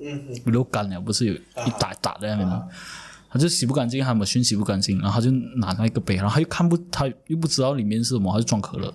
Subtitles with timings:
[0.00, 2.64] 嗯哼，流干了，不是有一打打在那边吗？
[3.30, 8.92] 他就洗不干净，还没熏洗不干净，然后他就拿那个杯，然后他又看不，他又不知道里面是什么，他就装可乐，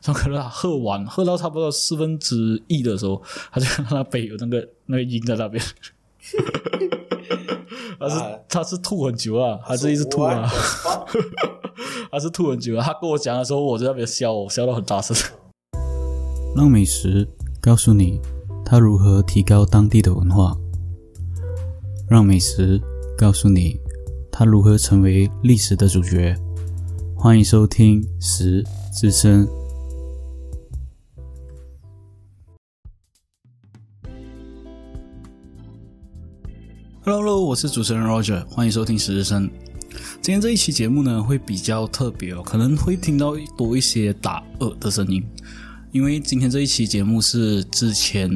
[0.00, 3.22] 装可乐，他喝完喝到差不多四分之一的时候，
[3.52, 5.62] 他就看到那杯有那个那个印在那边，
[8.00, 10.48] 他是啊他是吐很久啊，他是一直吐啊？
[12.10, 12.82] 他是吐很久啊。
[12.84, 15.14] 他跟我讲的时候，我在那边笑，我笑到很大声。
[16.56, 17.28] 让美食
[17.60, 18.18] 告诉你
[18.70, 20.56] 它如何提高当地的文化，
[22.08, 22.80] 让美食
[23.18, 23.76] 告诉你
[24.30, 26.36] 它如何成为历史的主角。
[27.16, 29.44] 欢迎收听《食之声》。
[37.02, 39.48] Hello, hello，我是主持人 Roger，欢迎收听《食之声》。
[40.22, 45.20] 今天这一期节目呢，会比较特别哦，可能会听到多一些打嗝的声音，
[45.92, 48.30] 因为今天这一期节目是之前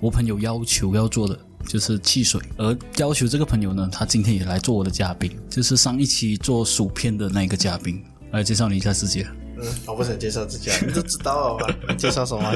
[0.00, 9.24] 我朋友要求要做的，就是汽水，而要求这个朋友呢，他今天也来做我的嘉宾，就是上一期做薯片的那个嘉宾，来介绍你一下自己。
[9.58, 11.94] 嗯，我不想介绍自己啊，你都知道了吧？
[11.94, 12.54] 介绍什么？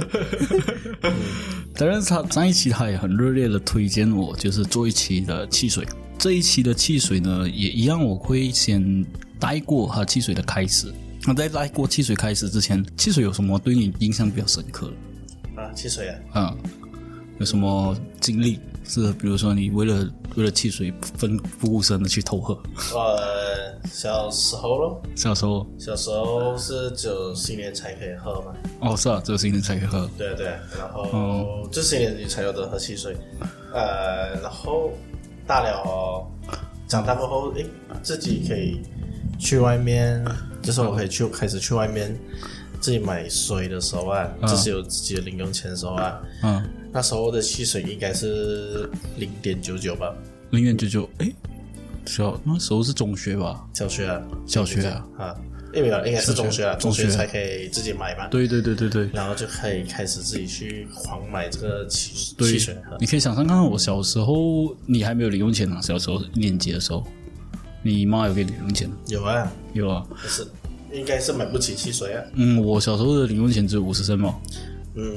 [1.75, 5.87] 当然，他上一期他也很热烈的推荐我，就是做一期的汽水。
[6.19, 9.07] 这一期的汽水呢，也一样，我会先
[9.39, 10.93] 带过哈汽水的开始。
[11.27, 14.91] 那在来过汽水开始之前，汽水有什么对你印象比较深刻
[15.57, 15.63] 的？
[15.63, 16.59] 啊，汽水啊，嗯，
[17.39, 18.59] 有什么经历？
[18.83, 20.05] 是比如说你为了
[20.35, 22.55] 为了汽水奋不顾身的去偷喝？
[22.97, 30.11] 呃，小时候咯，小时候小时候是只有新年才可以喝嘛，哦，是啊，只有新年才可以喝。
[30.19, 30.47] 对对，
[30.77, 33.17] 然后就新年你才有的喝汽水，
[33.73, 34.91] 呃，然后
[35.47, 36.27] 大了哦，
[36.89, 37.65] 长大过后，诶，
[38.03, 38.81] 自己可以
[39.41, 40.23] 去外面，
[40.63, 42.15] 就是我可以去开始去外面
[42.79, 50.15] 自己买水的时候啊，就是有自己的零用钱的时候啊，嗯，那时候的汽水应该是零点九九吧，
[50.51, 51.35] 零点九九，诶，
[52.07, 53.67] 小那时候是中学吧？
[53.73, 55.07] 小学啊，小学啊？
[55.19, 55.37] 啊，
[55.73, 59.09] 因为应该是中学啊，中学才可以自己买嘛，对对对对对。
[59.13, 62.97] 然后就可以开始自己去狂买这个汽对汽水喝。
[63.01, 67.07] 你可以想象看看我小时候，你还没有零用钱啊，小时候一年级的时候，
[67.83, 68.97] 你妈有给你零用钱吗？
[69.07, 70.47] 有啊，有啊，可是
[70.93, 72.23] 应该是买不起汽水啊。
[72.35, 74.41] 嗯，我小时候的零用钱只有五十三毛。
[74.97, 75.15] 嗯，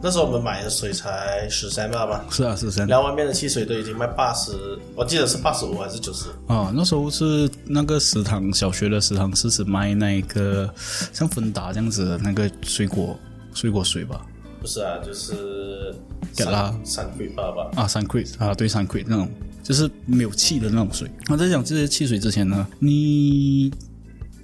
[0.00, 2.86] 那时候我们买的水才十三吧吧，是啊，十三。
[2.86, 4.52] 然后外面的汽水都已经卖八十，
[4.94, 6.28] 我记得是八十五还是九十。
[6.46, 10.72] 啊，那时候是那个食堂，小学的食堂是只卖那个
[11.12, 13.18] 像芬达这样子的那个水果
[13.52, 14.24] 水果水吧？
[14.60, 15.92] 不是啊，就是
[16.36, 17.70] 给啦三三桂八吧。
[17.74, 19.28] 啊，三 quid 啊，对，三 quid 那种，
[19.68, 21.10] 就是没有气的那种水。
[21.26, 23.70] 那在讲这些汽水之前呢，你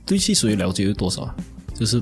[0.05, 1.35] 对汽水了解有多少啊？
[1.75, 1.99] 就是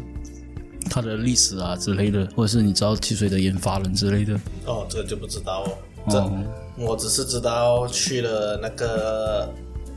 [0.90, 4.34] 它的历史啊之类的，或者是你知道汽水的研发人之类的。
[4.66, 5.70] 哦，这个就不知道哦。
[6.10, 6.32] 这、哦
[6.74, 9.48] 我只是知道去了那个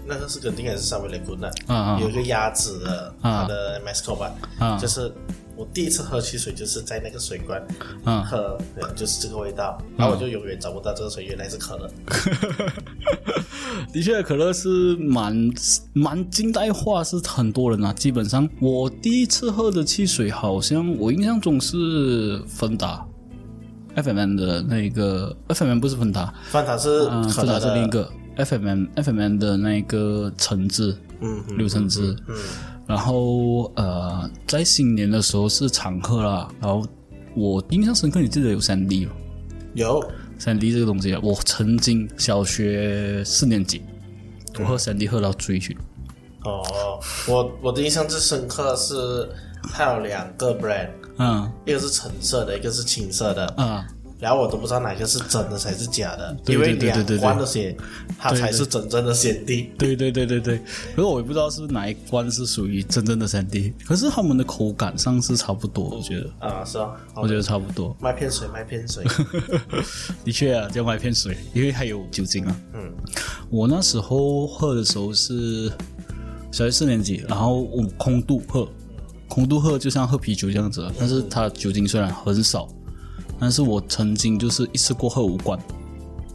[0.06, 5.10] 那个是肯定还是三维雷棍的，啊啊有一个鸭子的，啊它的 mascot 吧，啊就是
[5.56, 7.66] 我第一次喝汽水就是在那个水罐
[8.06, 8.24] 嗯！
[8.24, 11.90] 喝，对，就是这个味道，然后我就永远找不到这个水原来是可乐。
[13.92, 15.50] 的确，可乐是蛮
[15.94, 17.94] 蛮近代化，是很多人啊。
[17.94, 23.06] 基本上，我第一次喝的汽水，好像我印象中是芬达
[23.96, 32.16] ，FMN 的那个 FMN 不是芬达，芬达是嗯，芬达是另一，个 FMN FMN 的那个橙汁，嗯嗯柳橙汁。
[32.28, 32.36] 嗯，
[32.88, 36.48] 然后呃，在新年的时候是常喝啦。
[36.62, 36.86] 然后
[37.36, 39.12] 我印象深刻，你记得有三 D 吗？
[39.74, 40.04] 有
[40.38, 43.82] 三 D 这个东西啊，我曾经小学四年级，
[44.60, 45.78] 我喝三 D 喝到醉去。
[46.44, 49.28] 哦，我我的印象最深刻是
[49.74, 53.88] 它有两个 brand，嗯一个是橙色的，一个是青色的，啊，
[54.26, 57.78] 然后我都不知道哪个是真的才是假的，对因为两罐的血
[58.18, 59.70] 它才是真正的鲜帝。
[59.78, 60.58] 对对对对对。
[60.96, 67.96] 可是我也不知道是哪一罐是属于真正的三 D，可是他们的口感上是差不多，我觉得，啊，是啊，我觉得差不多。
[68.00, 69.06] 麦片水，麦片水，
[70.26, 72.62] 的确啊，叫麦片水，因为还有酒精啊。
[72.74, 72.92] 嗯，
[73.52, 75.72] 我那时候喝的时候是
[76.52, 78.68] 小学四年级，然后我空肚喝，
[79.28, 82.68] 空肚喝就像喝啤酒这样子，但是它酒精虽然很少，
[83.40, 85.60] 但是我曾经就是一次过喝五罐，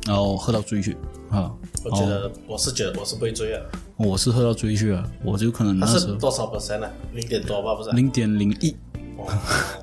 [0.06, 0.96] 然后喝到醉去
[1.30, 1.52] 啊。
[1.84, 3.62] 我觉得我是觉得我是不会醉啊。
[3.96, 6.90] 我是喝到醉去啊，我就可能它那是多少 percent 啊？
[7.12, 7.92] 零点多吧，不是啊？
[7.94, 8.74] 零点零一，
[9.18, 9.26] 哦，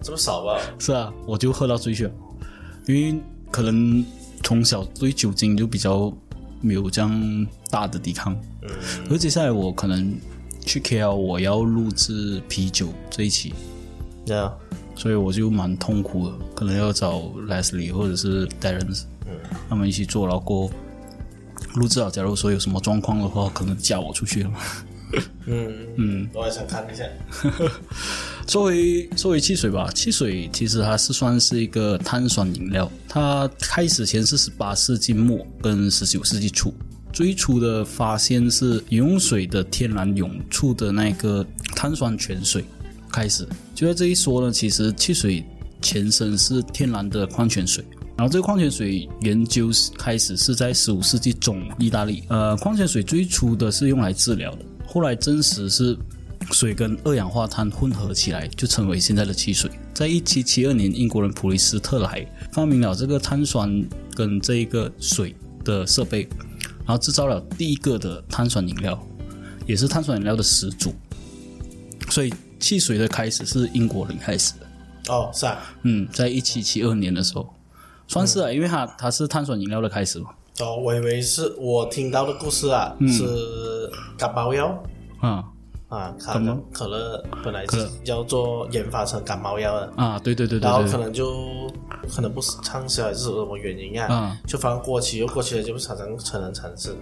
[0.01, 0.59] 这么少吧？
[0.79, 2.11] 是啊，我就喝到醉去了，
[2.87, 3.19] 因为
[3.51, 4.03] 可能
[4.43, 6.11] 从小对酒精就比较
[6.61, 8.35] 没有这样大的抵抗。
[8.63, 8.69] 嗯，
[9.11, 10.15] 而接下来我可能
[10.65, 13.53] 去 KL，我要录制啤酒这一期，
[14.25, 14.51] 对啊，
[14.97, 19.03] 所以我就蛮痛苦的，可能要找 Leslie 或者是 Darren
[19.69, 20.73] 他们一起做，然后过后
[21.75, 22.09] 录制好。
[22.09, 24.59] 假如说有什么状况的话，可能叫我出去了嘛。
[25.45, 27.05] 嗯嗯，我也想看一下。
[28.45, 32.91] 作为作为汽水吧，汽水其实它是算是一个碳酸饮料。
[33.07, 36.73] 它开始前是十八世纪末跟十九世纪初，
[37.13, 41.45] 最初的发现是饮用水的天然涌出的那个
[41.75, 42.65] 碳酸泉水
[43.11, 43.47] 开始。
[43.77, 45.45] 就在这一说呢，其实汽水
[45.83, 47.85] 前身是天然的矿泉水。
[48.17, 49.69] 然后这个矿泉水研究
[49.99, 52.23] 开始是在十五世纪中意大利。
[52.29, 55.95] 呃，矿泉水最初的是用来治疗的，后来证实是。
[56.51, 59.69] 水跟二氧化碳混合起来，就成为现在的汽水。
[59.93, 63.83] 在一七七二年，英国人普利斯特莱发明了这个碳酸
[64.15, 65.35] 跟这一个水
[65.65, 66.25] 的设备，
[66.85, 68.97] 然后制造了第一个的碳酸饮料，
[69.65, 70.93] 也是碳酸饮料的始祖。
[72.11, 75.13] 所以汽水的开始是英国人开始的。
[75.13, 77.47] 哦，是啊，嗯，在一七七二年的时候，
[78.07, 80.31] 算是啊，因为它它是碳酸饮料的开始嘛。
[80.59, 84.83] 哦，我以为是我听到的故事啊，是感冒药
[85.21, 85.45] 啊。
[85.89, 91.71] 啊，可能可乐本来是要做研发成感冒药的啊，对对对对，然后可能就
[92.13, 96.93] 可能不是畅销还是什么原因啊，就反正过期又过期了，就产生可能产生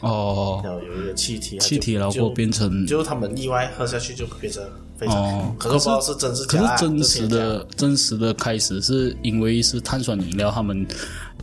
[0.00, 4.60] 哦，然后有一个气体，气体然后变成，就他们意外喝下去就变成
[4.98, 10.84] 非常，可是不知道是真是假，可是真实的真实的开始是因为是碳酸饮料，他们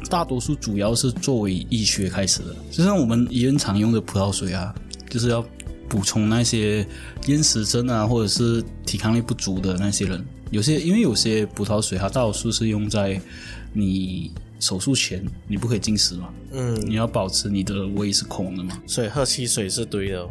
[0.09, 4.75] 大多数主要是作为医学开始的，就像我们医院常用的葡萄水啊，
[5.09, 5.41] 就是要。
[5.89, 6.87] 补充那些
[7.25, 13.19] 厌食症啊，或者是抵抗力不足的那些人，有些因为有些葡萄水它大多数是用在
[13.73, 20.29] 你手术前，你不可以进食嘛，嗯，你要保持你的胃是空的嘛，所以喝汽水是对的。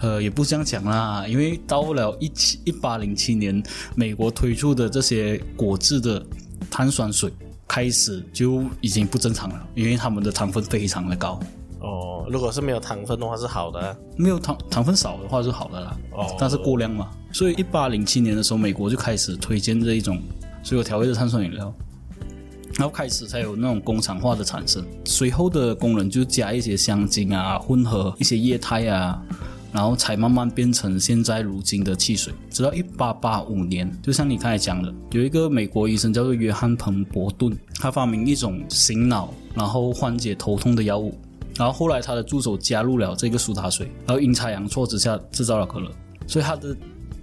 [0.00, 3.62] 呃，也不这样讲啦，因为到了一七一八零七年，
[3.94, 6.24] 美国推出的这些果汁的
[6.70, 7.32] 碳酸水
[7.66, 11.40] 开始就已经不正常了，因为他们的糖分非常的高。
[11.84, 15.96] 哦，如果是没有糖分的话是好的，没有糖糖分少的话是好的啦。
[16.12, 20.18] 哦，但是过量嘛，所以一八零七年的时候，美国就开始推荐这一种
[20.62, 21.72] 水果调味的碳酸饮料，
[22.78, 24.82] 然后开始才有那种工厂化的产生。
[25.04, 29.22] 随后的工人就加一些香精啊，混合一些液态啊，
[29.70, 32.32] 然后才慢慢变成现在如今的汽水。
[32.48, 41.14] 直到一八八五年，就像你刚才讲的，有一个美国医生叫做约翰彭伯顿，他发明一种醒脑然后缓解头痛的药物。
[41.56, 45.88] 然后后来他的助手加入了这个苏打水，然后阴差阳错之下制造了可乐，
[46.26, 46.76] 所以它的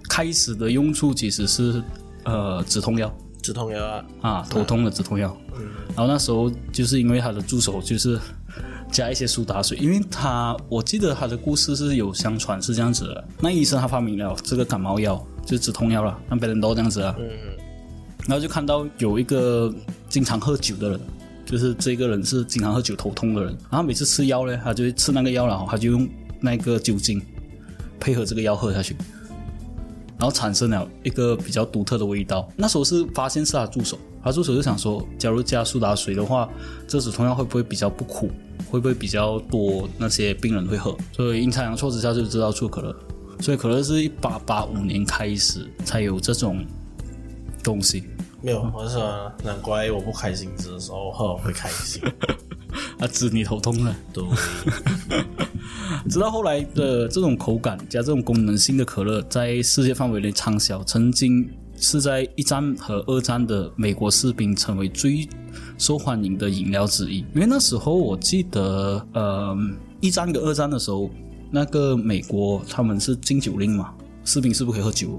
[0.08, 1.82] 开始的用处其实是
[2.24, 5.36] 呃止痛药，止痛药啊啊头痛的止痛药。
[5.54, 8.18] 嗯，然后那时候就是因为他的助手就是
[8.90, 17.14] 加一些苏打水，因为他我记得他的故事是有相传是这样子的，那医生他发明了这个感冒药，就止痛药了，像别人都这样子啊。
[17.18, 17.28] 嗯，
[18.26, 19.70] 然后就看到有一个
[20.08, 21.00] 经常喝酒的人。
[21.44, 26.08] 就是这个人是经常喝酒头痛的人，然后每次吃药呢，他就吃那个药，然后他就用
[26.40, 27.20] 那个酒精
[28.00, 28.96] 配合这个药喝下去，
[30.18, 32.48] 然后产生了一个比较独特的味道。
[32.56, 36.48] 那时候是发现是他助手，他助手就想说，假如加苏打水的话，
[36.86, 38.30] 这止痛药会不会比较不苦？
[38.70, 40.96] 会不会比较多那些病人会喝？
[41.12, 42.96] 所以阴差阳错之下就知道出可乐。
[43.40, 46.64] 所以可乐是一八八五年开始才有这种
[47.62, 48.04] 东西。
[48.42, 52.02] 没有，我是说难怪我不开心的时候喝会开心，
[52.98, 53.94] 啊，治你头痛了。
[54.12, 54.24] 对，
[56.10, 65.28] 直到后来的这种口感加这种功能性的可乐，在世界范围内畅销，曾经是在一战和二战的美国士兵成为最
[65.78, 67.18] 受欢迎的饮料之一。
[67.18, 69.56] 因为那时候我记得，呃，
[70.00, 71.08] 一战跟二战的时候，
[71.48, 73.94] 那个美国他们是禁酒令嘛，
[74.24, 75.16] 士兵是不可以喝酒。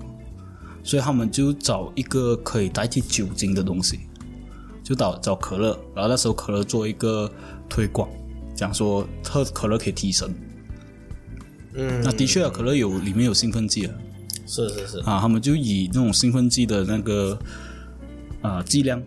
[0.84, 4.02] 所以他们就找一个可以代替酒精的东西，
[4.84, 5.80] 就找找可乐。
[5.96, 7.32] 然后那时候可乐做一个
[7.70, 8.10] 推广，
[8.54, 10.30] 讲说喝可乐可以提神。
[11.76, 13.94] 嗯，那的确啊，可乐有里面有兴奋剂啊。
[14.46, 15.00] 是是是。
[15.00, 17.40] 啊，他们就以那种兴奋剂的那个
[18.42, 19.02] 啊剂量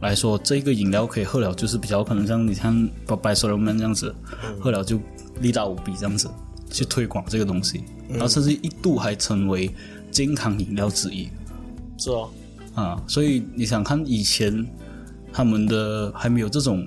[0.00, 4.14] 来说，这个饮料可以喝了，就是比较可能像你像白白色龙门这样子，
[4.60, 4.98] 喝了就
[5.40, 6.30] 力大无比这样子
[6.70, 9.68] 去推广这个东西，然后甚至一度还成为。
[10.10, 11.28] 健康饮料之一，
[11.98, 12.28] 是哦，
[12.74, 14.66] 啊，所以你想看以前
[15.32, 16.84] 他们的还没有这种，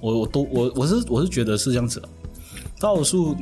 [0.00, 2.02] 我我都我我是我是觉得是这样子，
[2.78, 3.36] 大多数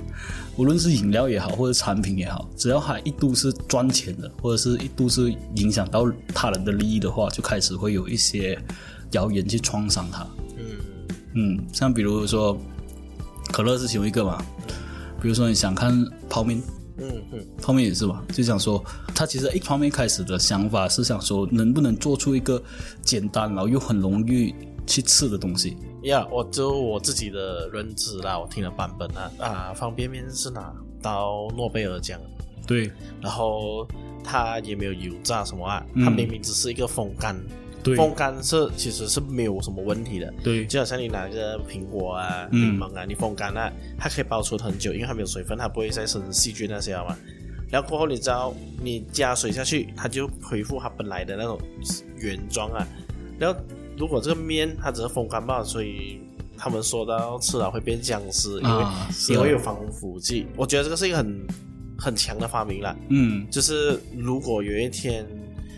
[0.56, 8.58] 无论是饮料也好或者产品也好，只要还一度是赚钱的，或者是一度是影响到他人的利益的话，就开始会有一些
[9.12, 10.26] 谣言去创伤它。
[10.56, 10.64] 嗯
[11.34, 12.58] 嗯，像比如说
[13.50, 14.44] 可乐是其中一个嘛，
[15.20, 16.60] 比如说你想看泡面。
[16.98, 18.82] 嗯嗯，泡面也是吧，就想说
[19.14, 22.62] 他其实一方面开始的想法是想说，能不能做出一个
[23.02, 24.54] 简单然后又很容易
[24.86, 25.76] 去吃的东西。
[26.02, 29.30] 呀我就我自己的认知啦，我听了版本啊。
[29.38, 32.20] 啊，方便面是拿到诺贝尔奖，
[32.66, 32.90] 对。
[33.20, 33.86] 然后
[34.24, 36.04] 他也没有油炸什么啊，嗯。
[36.04, 37.36] 它明明只是一个风干，
[37.82, 40.32] 对风干是其实是没有什么问题的。
[40.42, 47.16] 对就好像你拿个苹果啊、嗯柠檬啊，你风干了，它可以保存很久，因为它没有水分，它不会再生细菌那些了嘛。
[47.70, 51.58] 然后过后你知道，你加水下去，它就恢复它本来的那种
[52.16, 52.86] 原装啊。
[53.38, 53.58] 然后
[53.96, 56.20] 如果这个面它只是风干罢了，所以
[56.56, 60.46] 他们说到吃了会变僵尸，因为、啊是啊因为有防腐剂。
[60.56, 61.46] 我觉得这个是一个很
[61.98, 62.94] 很强的发明啦。
[63.08, 65.26] 嗯就是如果有一天，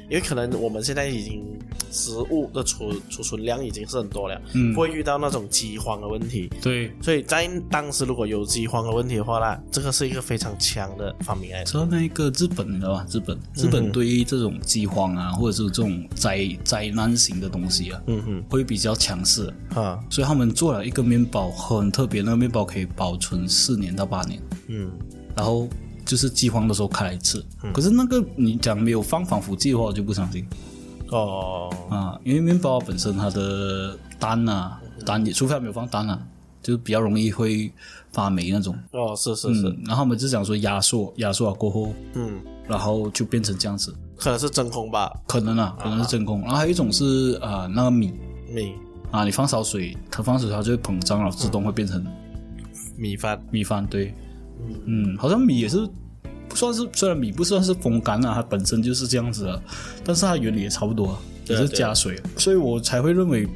[0.08, 1.42] 因为可能我们现在已经
[1.90, 6.50] 食物的储储存量已经是很多了，嗯不会遇到那种饥荒的问题。
[6.62, 6.92] 对。
[7.00, 11.64] 所以在当时如果有饥荒的问题的话啦，这个是一个非常强的发明来的。
[11.64, 13.06] 知道那个日本你知道吧？
[13.10, 19.52] 日本日本对于这种饥荒啊，或者是这种灾灾难型的东西啊，嗯哼，会比较强势。
[19.74, 24.90] 啊，所以他们做了一个面包，很特别，那个面包可以保存四年到八年，嗯
[25.36, 25.68] 然后
[26.14, 27.44] 就是饥荒的时候开来吃。
[27.72, 30.46] 可是那个你讲没有放防腐剂的话，我就不相信。
[31.10, 36.24] 哦，啊，因为面包本身它的单啊，蛋也除非它没有放单啊，
[36.62, 37.68] 就是比较容易会
[38.12, 38.78] 发霉那种。
[38.92, 43.92] 哦，是是是，嗯，然后我们就讲说压缩，压缩了过后，嗯，然后就变成这样子。
[44.16, 46.42] 可能是真空吧，可能啊，可能是真空。
[46.42, 48.12] 然后还有一种是啊、呃那个米。
[48.48, 48.72] 米。
[49.10, 52.06] 啊，你放少水，它放水它就会膨胀了，自动会变成
[52.96, 53.84] 米饭，米饭。
[53.86, 54.14] 对，
[54.86, 55.88] 嗯，好像米也是
[56.54, 59.62] 不算是，虽然米不算是风干啊，它本身就是这样子的，
[60.04, 63.48] 但是它原理也差不多啊，只对啊是加水，所以我才会认为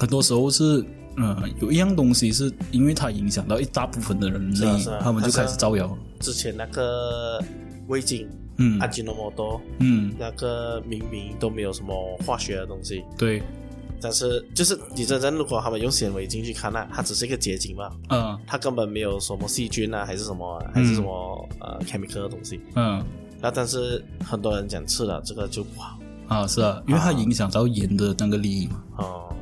[0.00, 0.84] 很多时候是。
[1.16, 5.98] 嗯，有一样东西是因为它影响到一大部分的人类，是他们就开始造谣。
[6.20, 7.42] 之前那个
[7.88, 8.26] 味精、
[8.56, 8.78] 嗯。
[8.78, 13.42] 阿基诺摩多，嗯，那个明明都没有什么化学的东西，对，
[14.00, 18.38] 但是就是你真正如果他们用显微镜去看那、它只是一个结晶嘛，嗯。
[18.46, 22.60] 它根本没有什么细菌啊，还是什么啊、还是什么呃 chemical 的东西。
[22.74, 23.04] 嗯。
[23.40, 25.98] 那但是很多人讲吃了这个就不好。
[26.28, 28.82] 啊，是啊，因为它影响到盐的那个利益嘛。
[28.98, 29.34] 哦，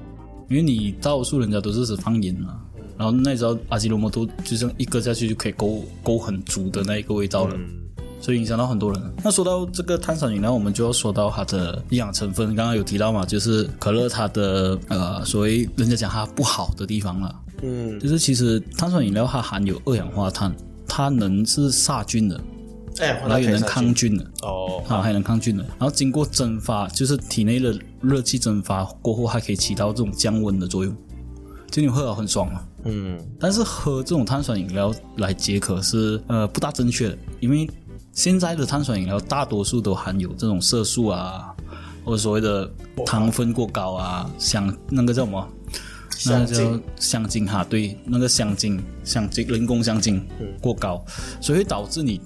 [0.48, 2.60] 因为你到处人家都是只放盐嘛，
[2.96, 7.87] 然后那时候阿基罗摩多就这样一割下去就可以勾勾很足的那一个味道了，嗯
[8.20, 9.14] 所以影响到很多人。
[9.22, 20.54] 那说到这个碳酸饮料，我们就要说到它的营养成分，刚刚有提到嘛，就是可乐它的呃所谓人家讲它不好的地方了，嗯，就是其实碳酸饮料它含有二氧化碳，
[20.86, 22.40] 它能是杀菌的，
[22.98, 24.24] 哎，然后也能抗菌的。
[24.42, 25.62] 哦，啊，还能抗菌的。
[25.78, 30.96] 然后经过蒸发，就是体内的热气蒸发过后，还可以起到这种降温的作用。
[31.70, 32.62] 就你喝了很爽嘛。
[32.84, 37.68] 嗯但是喝这种碳酸饮料来解渴是呃不大正确的，因为
[38.18, 41.54] 现在的碳酸饮料大多数都含有这种色素啊，
[42.04, 42.68] 或者所谓的
[43.06, 45.48] 糖分过高啊，香那个叫什么？
[46.26, 50.26] 那个叫香精哈，对，那个香精香精人工香精
[50.60, 51.00] 过高，
[51.40, 52.20] 所以会导致你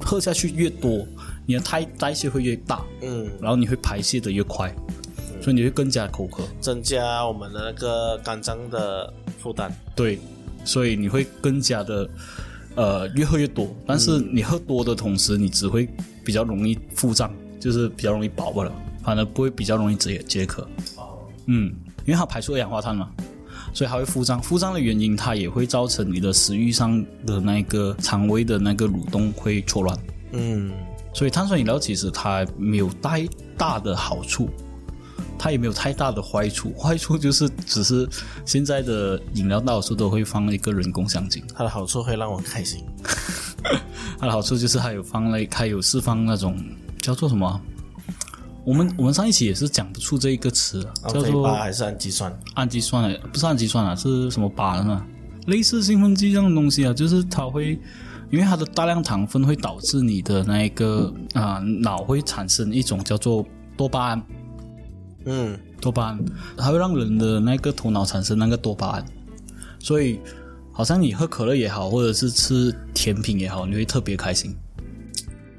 [0.00, 1.06] 喝下去越多，
[1.46, 4.74] 你的代代谢会越大，嗯，然后你会排泄的越快，
[5.40, 6.42] 所以你会更加口渴。
[6.60, 9.72] 增加我们的那个肝脏的负担。
[9.94, 10.18] 对，
[10.64, 12.10] 所以你会更加的
[12.78, 15.88] 呃越喝越多，但是你喝多的同时，你只会
[16.24, 20.62] 比较容易腹胀，就是比较容易饱了，反而不会比较容易解解渴。
[20.96, 23.10] 哦嗯，因为它排出二氧化碳嘛，
[23.74, 24.40] 所以它会腹胀。
[24.40, 29.98] 腹胀的原因，它也会造成你的食欲上的那个肠胃的那个蠕动会错乱。
[30.30, 30.70] 嗯
[31.12, 34.48] 所以碳酸饮料其实它没有太大的好处，
[35.38, 36.72] 它也没有太大的坏处。
[36.76, 38.08] 坏处就是只是
[38.44, 42.84] 现在的饮料大多数都会放一个人工香精，它的好处会让我很开心。
[44.18, 46.58] 它的好处就是它有放了它有释放那种
[47.00, 47.60] 叫做什么啊？
[48.64, 52.38] 我们我们上一期也是讲不出这一个词啊，叫做巴还是氨基酸？
[52.54, 55.02] 氨基酸的，不是氨基酸啊，是什么靶的呢？
[55.46, 57.80] 类似兴奋剂这样的东西啊，就是它会，
[58.30, 63.42] 因为它的大量糖分会导致你的那一个啊、脑会产生一种叫做
[63.74, 64.22] 多巴胺，
[65.28, 66.24] 嗯多巴胺，
[66.56, 69.04] 它会让人的那个头脑产生那个多巴胺，
[69.78, 70.18] 所以
[70.72, 74.56] 好像你喝可乐也好，或者是吃甜品也好，你会特别开心。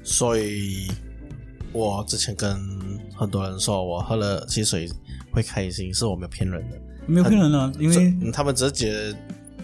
[0.02, 0.88] 所以
[1.72, 2.58] 我之前跟
[3.14, 4.90] 很多人说我喝了汽水
[5.30, 6.76] 会开心，是我没有骗人的。
[7.06, 9.16] 没有骗人啊，因为嗯他们只是觉得，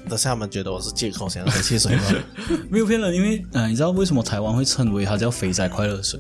[0.09, 2.03] 但是他们觉得我是借口想要喝汽水吗？
[2.71, 6.19] 没有骗人，因为呃，你知道为什么台湾会称为它叫肥宅快乐水？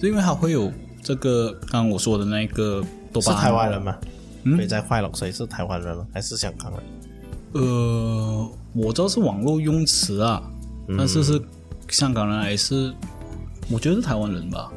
[0.00, 0.72] 就因为它会有
[1.02, 2.82] 这个刚刚我说的那个
[3.12, 3.42] 多是巴胺。
[3.42, 3.96] 台湾人吗？
[4.44, 6.06] 嗯肥仔快乐水是台湾人吗？
[6.12, 6.82] 还是香港人？
[7.52, 10.42] 呃，我知道是网络用词啊，
[10.96, 11.40] 但是是
[11.88, 12.92] 香港人还是
[13.70, 14.72] 我觉得是台湾人吧？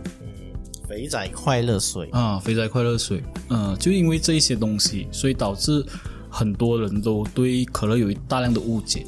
[0.87, 5.85] 肥肥仔快乐水，啊，肥仔快乐水，嗯、就因为这一些东西，所以导致
[6.29, 9.05] 很多人都对可乐有大量的误解。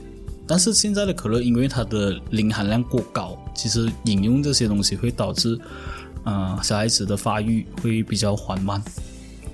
[0.47, 5.59] 但是现在的可乐，因为它的磷含量过高，其实饮用这些东西会导致，
[6.27, 8.83] 呃，小孩子的发育会比较缓慢，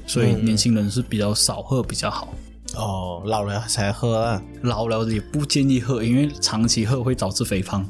[0.07, 2.33] 所以年轻人是比较少喝比较好。
[2.75, 4.41] 哦，老了才喝啊。
[4.63, 7.85] 老了也不建议喝，因为长期喝会导致肥胖。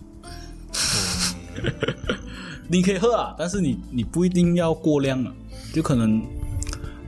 [2.67, 5.31] 你可以喝啊，但是你你不一定要过量啊，
[5.73, 6.21] 就可能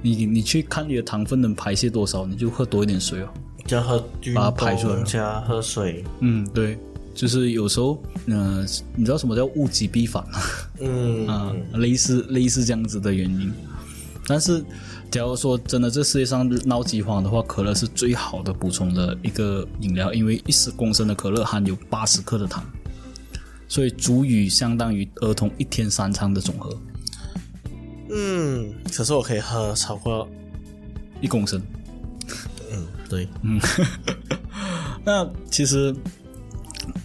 [0.01, 3.27] 你你去看你的糖分能排泄多少，你就喝多一点水哦。
[3.67, 6.05] 就喝运把它排出来加喝水。
[6.22, 6.77] 嗯，对，
[7.15, 8.63] 就是有时候，呃，
[8.95, 10.39] 你知道什么叫物极必反吗？
[10.81, 13.51] 嗯，啊，类似类似这样子的原因。
[14.27, 14.63] 但是，
[15.10, 22.65] 假如说真的这世界上闹饥荒的话，可乐是最好的补充的一个饮料，因为一十公升的可乐含有八十克的糖，
[23.67, 26.77] 所以足以相当于儿童一天三餐的总和，
[28.10, 30.27] 嗯，可是我可以喝超过，
[31.22, 31.62] 一公升。
[32.74, 33.62] 嗯，对，嗯
[35.05, 35.95] 那其实，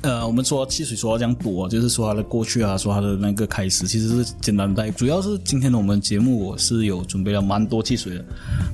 [0.02, 4.90] 呃，我们说汽水说到这样多，就是说它的过去啊，说它的那个开始，其实是简单带。
[4.90, 8.24] 主要是今天的我们节目，我是有准备了蛮多汽水的，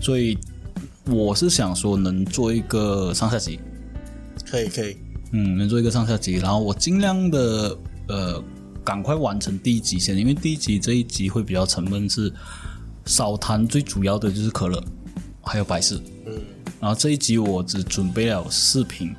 [0.01, 0.39] 所以
[1.07, 3.59] 我是想说能做一个上下集，
[4.51, 4.97] 可以可以，
[5.33, 7.77] 嗯，能做一个上下集，然后我尽量的
[8.09, 8.43] 呃
[8.85, 12.33] 赶快完成第一集先，因为第一集这一集会比较沉闷，是
[13.05, 14.83] 少谈最主要的就是可乐，
[15.43, 16.01] 还有百事。
[16.27, 16.33] 嗯，
[16.81, 19.15] 然后这一集我只准备了四瓶，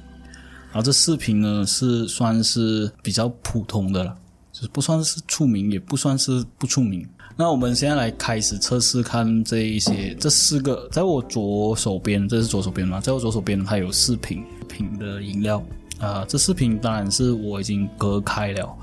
[0.67, 4.15] 然后这四瓶呢是算是比较普通的了，
[4.51, 7.07] 就是不算是出名，也不算是不出名。
[7.36, 15.63] 那我们现在来开始测试看这一些，这四个在我左手边，这是左手边嘛，在我左手边它有四瓶瓶的饮料
[16.00, 18.75] 啊、这四瓶当然是我已经隔开了，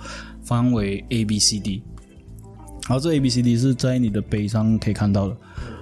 [0.42, 1.82] 分为 A、B、C、D。
[2.88, 5.36] 然后这 A、B、C、D 是在你的杯上可以看到的，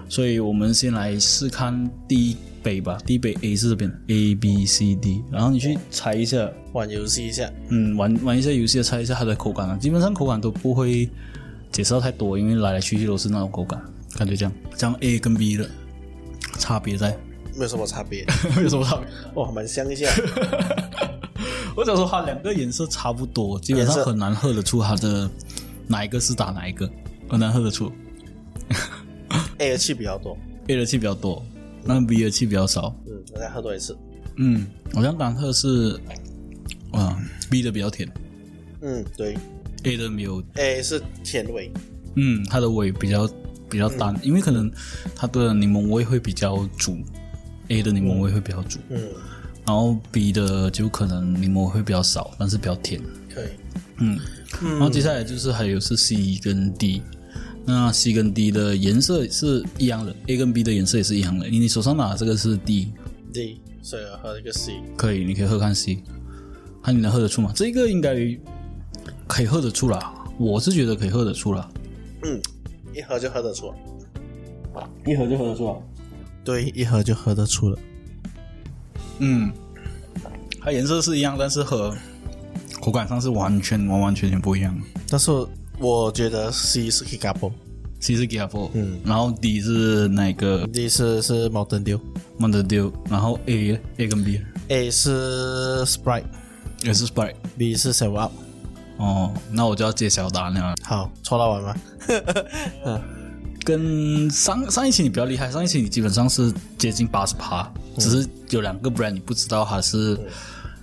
[0.09, 2.99] 所以我们先来试看第一杯吧。
[3.04, 9.76] 第一杯 A 是这边 A、B、C、D，然后你去猜一下，玩游戏一下，嗯，玩玩一下游戏，猜一下它的口感啊。
[9.76, 11.08] 基本上口感都不会
[11.71, 13.82] 解释到太多，因为来来去去都是那种口感，
[14.17, 14.52] 感觉这样。
[14.76, 15.69] 这样 A 跟 B 的
[16.58, 17.17] 差别在
[17.56, 18.25] 没有什么差别，
[18.56, 19.06] 没有什么差别？
[19.34, 20.06] 哇，蛮像一下，
[21.76, 25.28] 我想说它两个颜色差不多，基本上很难喝得出它的
[25.86, 26.89] 哪一个是打哪一个，
[27.28, 27.93] 很难喝得出。
[29.58, 30.36] A 的气比较多
[30.69, 31.45] ，A 的气比较多，
[31.84, 32.95] 那 B 的气比较少。
[33.06, 33.97] 嗯，我再喝多一次，
[34.36, 35.99] 嗯，我想单喝是，
[36.92, 37.18] 啊
[37.50, 38.08] ，B 的比较甜。
[38.80, 39.36] 嗯，对
[39.84, 41.71] ，A 的没有，，A 是甜味，
[42.16, 43.28] 嗯，它的味比较
[43.71, 44.71] 比较淡，因为可能
[45.14, 46.99] 它的柠檬味会比较足
[47.68, 49.00] ，A 的柠檬味会比较足，嗯，
[49.66, 53.00] 然后 B 的就可能柠檬会比较少，但是比较甜。
[53.32, 53.49] 可以，
[53.99, 54.18] 嗯，
[54.60, 57.02] 然后接下来就是还有是 C 跟 D，
[57.64, 61.48] 那 C 跟 D 的颜色是一样的，A 跟 B 的颜色也是一样的。
[61.48, 66.02] 你手上拿的这个是 D，D，所以我喝一个 C，可以，你可以喝看 C，
[66.82, 67.52] 看你能喝得出吗？
[67.54, 68.14] 这个应该
[69.28, 71.70] 可以喝得出啦，我是觉得可以喝得出啦，
[72.25, 72.40] 嗯，
[72.94, 73.72] 一喝就喝得出，
[75.06, 75.82] 一喝就喝得出了。
[76.44, 77.78] 对，一喝就喝得出了，
[79.20, 79.52] 嗯，
[80.60, 81.96] 它颜色是一样，但是和
[82.80, 84.76] 口感上是完全完完全全不一样。
[85.08, 85.30] 但是
[85.82, 87.52] 我觉得 C 是 k i k a p o
[88.00, 92.80] C 是 g a f o 嗯然后 D 是那个 D 是是 Mountain Dew，Mountain d e
[92.80, 97.76] w 然后 A A 跟 B A 是 Sprite，B 也是 Sprite，B。
[97.76, 98.32] 是 Seven Up。
[98.99, 100.75] 哦，那我就要揭晓答案了。
[100.82, 101.75] 好，抽到完吗？
[103.64, 110.18] 跟上上一期你比较厉害，上一期你基本上是接近八十趴，只是有两个 brand 你不知道它是、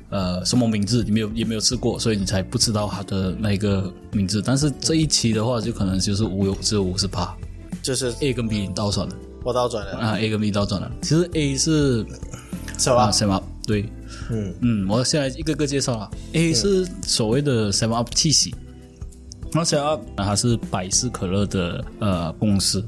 [0.09, 4.41] 呃什么名字，你没有也没有吃过，所以你才不知道它的那个名字。
[4.41, 7.35] 但是这一期的话，就可能就是无有只有五十趴
[7.81, 10.91] 就是，A 跟 B 倒转了我倒转了啊，A 跟 B 倒转了。
[11.01, 12.05] 其实 A 是
[12.87, 13.11] 啊 Up。
[13.13, 13.89] Seven Up 对，
[14.29, 16.11] 嗯嗯，我现在一个个介绍啊。
[16.33, 18.53] A 是所谓的 Seven Up 气息
[19.51, 22.83] ，Seven Up 它是百事可乐的呃公司，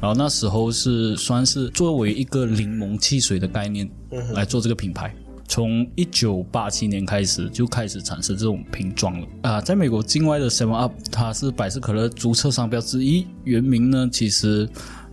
[0.00, 3.88] 然后那时候是算是作为一个柠檬汽水的概念
[4.34, 5.14] 来做这个品牌。
[5.46, 14.68] 从一九八七年开始就开始产生这种瓶装了啊、在美国境外的 Seven Up 它是百事可乐注册商标之一，原名呢其实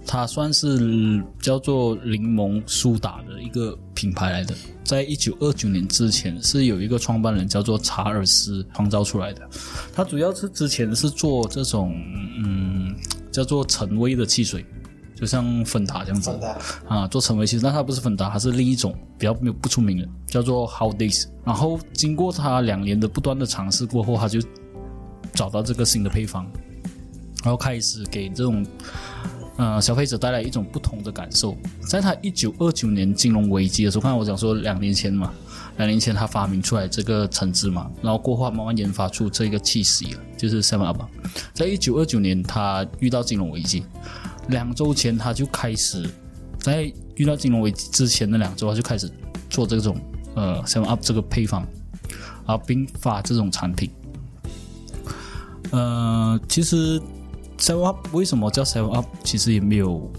[0.05, 4.55] 它算是叫做柠檬苏打的一个品牌来的。
[4.83, 9.47] 在一九二九年之前，是有一个创办人叫做查尔斯创造出来的。
[9.93, 11.93] 他主要是之前是做这种
[12.43, 12.95] 嗯
[13.31, 14.65] 叫做陈威的汽水，
[15.21, 16.31] 就像芬达这样子
[16.87, 21.27] 啊，做成为其实，但它不是芬达，它是另一种比较没有不出名的，叫做 How Days。
[21.45, 24.39] 然后经过他两年的不断的尝试过后，他就
[25.31, 26.51] 找到这个新的配方。
[27.43, 28.65] 然后开始给这种
[29.57, 31.55] 呃消费者带来一种不同的感受。
[31.87, 35.31] 在他一九二九年金融危机的时候，刚才我讲说两年前嘛，
[35.77, 41.01] 两年前他发明出来这个橙汁嘛，然后过后慢慢研发出这个气息了，就是 Seven Up。
[41.53, 43.85] 在一九二九年，他遇到金融危机，
[44.47, 46.09] 两周前他就开始
[46.59, 49.09] 在遇到金融危机之前的两周，他就开始
[49.49, 49.95] 做这种
[50.35, 51.65] 呃 Seven Up 这个配方，
[52.45, 53.89] 然后并发这种产品。
[55.71, 57.01] 呃，其实
[57.57, 60.11] Seven Up 为什么叫 Seven Up，其实也没有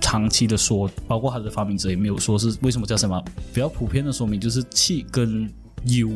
[0.00, 3.28] 长期的说，包括它的发明者也没有说是为什么叫 Seven Up。
[3.52, 5.52] 比较普遍的说明就是气跟
[5.84, 6.12] U，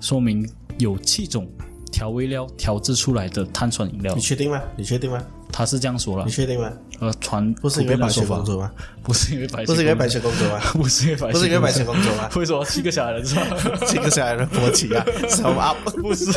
[0.00, 0.46] 说明
[0.78, 1.48] 有气种
[1.90, 4.60] 调味料调制出来的碳酸饮料你，确定吗？
[4.76, 5.22] 你确定吗？
[5.56, 6.30] 他是这样说了你。
[6.30, 6.70] 确定吗？
[7.00, 8.70] 呃，传不是因为白雪公主吗？
[9.02, 10.60] 不是因为白雪，不是因为白雪公主吗？
[10.74, 12.28] 不是因为白雪，不是因为白雪公主吗？
[12.36, 13.46] 为什么七个小矮人是吧？
[13.88, 15.78] 七个小矮人勃起啊，Seven Up。
[16.02, 16.30] 不是，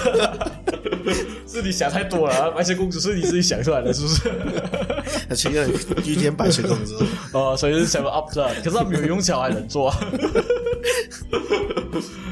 [1.45, 2.49] 是你想太多了啊。
[2.51, 4.31] 白雪公主是你自己想出来的，是不是？
[5.27, 5.67] 他去要
[6.05, 6.93] 遇见白雪公主，
[7.33, 9.99] 哦，所以是 Seven Up 的，可是他没有用小矮人做、啊。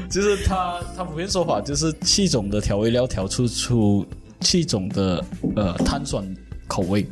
[0.08, 4.06] 就是他，他普遍说法就是气种的调味料调出出
[4.40, 5.22] 气种的
[5.54, 6.24] 呃碳酸
[6.68, 7.04] 口味，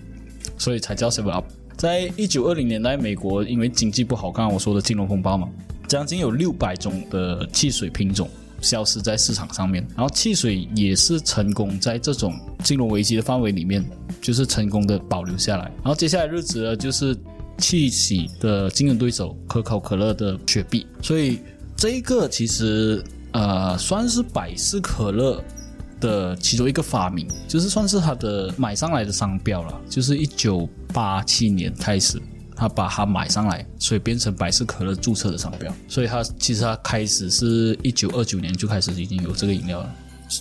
[0.56, 1.46] 所以才叫 Seven Up。
[1.76, 5.48] 在一九二零年代，美国因为经济不好，刚刚我说的金融风暴嘛，
[5.88, 8.30] 将近有六百种的汽水品种
[8.62, 13.84] 消失在市场上面，然后汽水也是成功在这种金融危机的范围里面，
[14.22, 15.64] 就是成功的保留下来。
[15.64, 17.14] 然后接下来日子呢，就是
[17.58, 21.40] 汽喜的竞争对手可口可乐的雪碧，所以
[21.76, 25.44] 这一个其实呃算是百事可乐
[26.00, 32.20] 的其中一个发明，就是算是他的买上来的商标了，就是一九八七年开始。
[32.58, 35.70] 他把它买上来，所以变成百事可乐注册的商标。
[35.86, 39.94] 所以它其实它开始是一九二九年就开始已经有这个饮料了。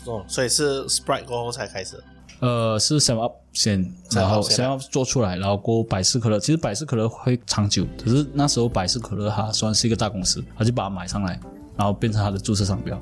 [0.06, 2.02] 哦，所以是 Sprite 过后才开始。
[2.40, 6.40] 呃，是 Seven Up 先，然后 Seven Seven Up 做出来，然后过后百事可乐。
[6.40, 11.38] 其实百事可乐会长久，可是那时候百事可乐它算是一个大公司，他就把它买上来，
[11.76, 12.98] 然后变成它的注册商标。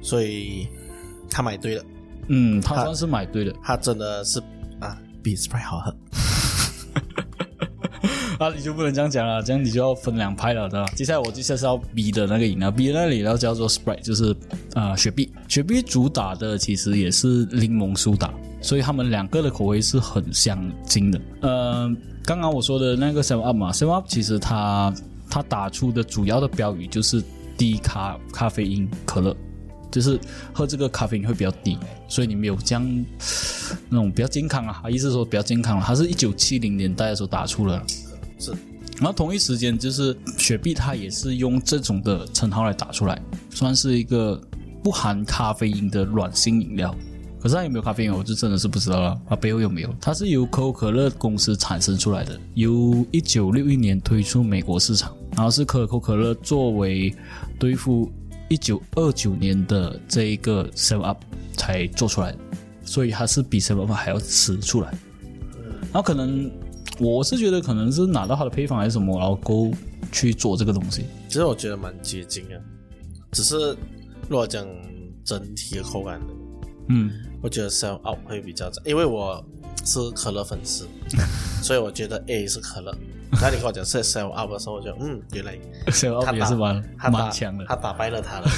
[0.00, 0.68] 所以
[1.30, 1.84] 他买对了，
[2.28, 3.54] 嗯，他算是买对了。
[3.62, 4.40] 他真的是
[4.80, 5.96] 啊，比 Sprite 好喝。
[8.38, 10.86] 啊，你就不能这样讲了，这样你就要分两派了，对吧？
[10.94, 14.30] 接下来我就介绍 B 的那个饮料，B 的那个饮料叫做 Sprite，就是
[14.74, 15.32] 啊、呃雪碧。
[15.48, 21.18] 雪碧主打的其实也是柠檬苏打，所以他们两个的口味是很相近的。
[21.40, 21.90] 呃，
[22.24, 24.92] 刚刚我说的那个 Seven Up 嘛，Seven Up 其实它
[25.30, 27.24] 它打出的主要的标语就是
[27.56, 29.34] 低咖咖啡因可乐。
[29.96, 30.20] 就是
[30.52, 33.04] 喝这个咖啡因会比较低，所以你没有这样
[33.88, 35.82] 那种比较健康啊，意思说比较健康了。
[35.86, 37.82] 它是一九七零年代的时候打出了，
[38.38, 38.50] 是，
[38.98, 44.38] 然后同一时间就是雪碧，它也是用这种的称号来打出来，算是一个
[44.82, 46.94] 不含咖啡因的软性饮料。
[47.40, 49.18] 可是它有没有咖啡因，我就真的是不知道了。
[49.26, 49.94] 它背后有没有？
[49.98, 57.14] 它是由可口可乐公司产生出来的，由一九六一年推出美国市场，然后是可口可乐作为
[57.58, 58.10] 对付
[58.48, 61.18] 一九二九年的这一个 Seven Up
[61.56, 62.34] 才做出来，
[62.84, 64.90] 所以它是比 Seven Up 还要迟出来。
[65.92, 66.50] 然后可能
[66.98, 69.70] 我是觉得可能是拿到它的配方还是什么，然后够
[70.12, 71.04] 去做这个东西。
[71.28, 72.60] 其实我觉得蛮接近的，
[73.32, 73.76] 只是
[74.28, 74.66] 如果讲
[75.24, 76.26] 整体的口感的，
[76.88, 77.10] 嗯，
[77.42, 79.44] 我觉得 Seven Up 会比较赞，因为我
[79.84, 80.86] 是可乐粉丝，
[81.62, 82.96] 所以我觉得 A 是可乐。
[83.32, 85.58] 那你跟我讲是 sell up 的时候，我就嗯，原来
[85.88, 87.64] sell up 也是蛮蛮强的。
[87.66, 88.48] 他打败了他了。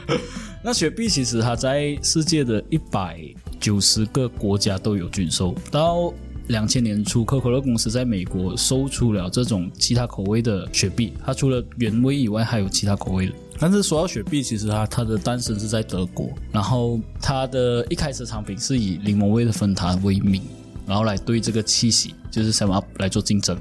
[0.62, 3.18] 那雪碧其实它在世界的一百
[3.58, 6.12] 九十个国家都有军售，到
[6.48, 13.32] 两千年初，可口可乐公司在美国收出了这种其他口味的雪碧，它除了原味以外，还有其他口味的。
[13.58, 20.42] 但是说到雪碧，其实它它的诞生是在德国，然后它的一开始产品是以柠檬味的芬达为名，
[20.86, 23.56] 然后来对这个气息就是 Seven Up 来做竞争。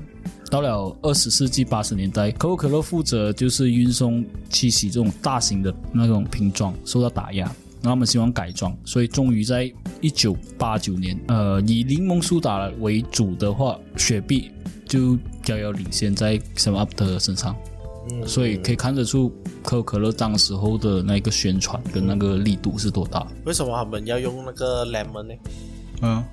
[0.49, 7.45] 到了二十世纪八十年代，可口可乐负责就是运送七喜这种大型的那种瓶装受到打压，
[7.81, 14.51] 然后他们希望改装，所以终于在一九八九年，呃，以柠檬苏打为主的话，雪碧
[14.85, 17.55] 就遥遥领先在 Seven Up 的身上。
[18.11, 19.29] 嗯，所以可以看得出
[19.61, 23.27] 可口可乐当时候的那个宣传跟那个力度是多大。
[23.45, 25.33] 为什么他们要用那个 lemon 呢？
[26.01, 26.23] 嗯，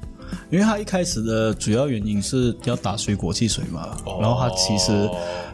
[0.51, 4.19] 因为它一开始的主要原因是要打水果汽水嘛，哦。
[4.21, 5.09] 然后它其实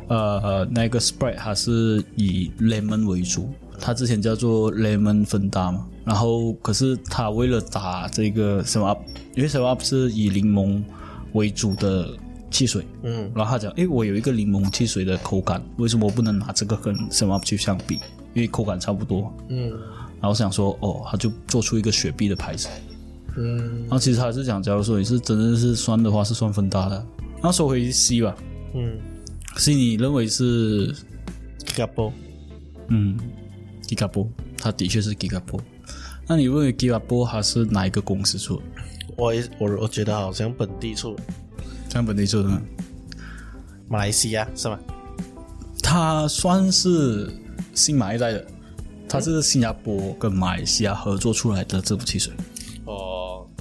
[0.09, 3.49] 呃那个 Sprite 它是以 lemon 为主，
[3.81, 9.01] 它之前叫做 lemon 芬达嘛，然后可是它为了打这个 Seven Up，
[9.35, 10.83] 因为 Seven Up 是以柠檬
[11.33, 12.09] 为主的
[12.51, 17.99] 汽水，嗯，然后他讲，诶，我有一个柠檬汽水的口感，为什么我不能拿这个跟 Seven Up 去相比？
[18.35, 19.71] 因为口感差不多，嗯，
[20.21, 22.67] 然后想说，哦，他就做出一个雪碧的牌子，
[23.37, 27.07] 嗯然后其实他是讲，假如说你是真的是算的话，是算分大的。
[27.43, 28.35] 那说回 C 吧
[28.75, 28.99] 嗯
[29.57, 30.87] ，C 你认为是
[31.59, 32.13] g i g a b o
[32.89, 33.19] 嗯
[33.89, 35.61] Gigabo，它的确是 Gigabo。
[36.27, 38.63] 那你认为 Gigabo 它是哪一个公司出的？
[39.17, 41.17] 我也我我觉得好像本地出
[41.89, 42.63] 像本地出的吗？
[43.89, 44.79] 马来西亚是吗？
[45.83, 47.29] 它算是
[47.75, 48.47] 新马一代的，
[49.09, 52.33] 它是新加坡跟马来西亚合作出来的这部汽水。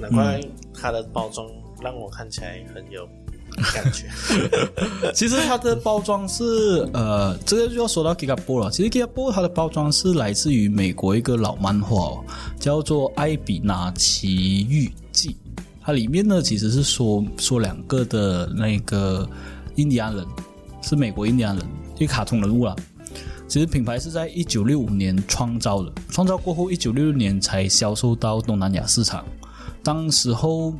[0.02, 0.42] 难怪
[0.74, 1.48] 它的包装
[1.82, 3.08] 让我看起来很有
[3.74, 4.08] 感觉。
[5.14, 8.72] 其实它的包装是呃，这个就要说到 Gigabo 了。
[8.72, 12.26] 其实 Gigabo 它的包装是来自于美国一个老漫画、哦，
[12.60, 15.30] 叫做《艾比纳奇遇记》。
[15.82, 19.28] 它里面呢其实是说说两个的那个
[19.76, 20.26] 印第安人，
[20.82, 21.66] 是美国印第安人，
[22.00, 22.76] 一卡通人物啦。
[23.48, 29.26] 其实品牌是在一九六五年创造的，创造过后一九六六年才销售到东南亚市场。
[29.84, 30.74] 当时候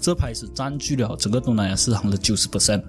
[0.00, 2.82] 这牌子占据了整个东南亚市场的九十 percent，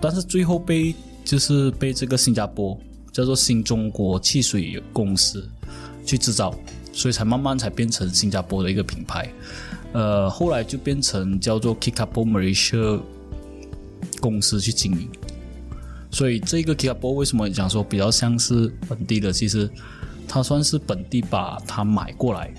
[0.00, 2.78] 但是最后被就是被这个新加坡
[3.12, 5.48] 叫做新中国汽水公司
[6.04, 6.54] 去制造，
[6.92, 9.30] 所以才慢慢才变成新加坡的一个品牌。
[9.92, 13.00] 呃，后来就变成叫做 Kickapo Malaysia
[14.20, 15.08] 公司去经营。
[16.10, 19.32] 所以这个 Kickapo 为什么讲说比较像是本地的？
[19.32, 19.70] 其实
[20.28, 22.52] 它算是本地把它买过来，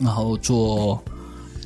[0.00, 1.00] 然后做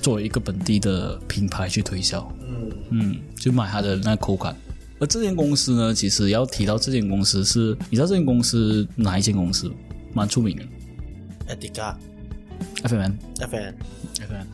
[0.03, 2.31] 作为一个本地的品牌去推销。
[2.47, 4.55] 嗯嗯，就买它的那口感。
[5.01, 9.73] 而这间公司呢，其实要提到这间公司是，你知道这间公司哪一间公司
[10.13, 10.63] 蛮出名的
[11.53, 14.45] e d i g a？FMN FN，FMN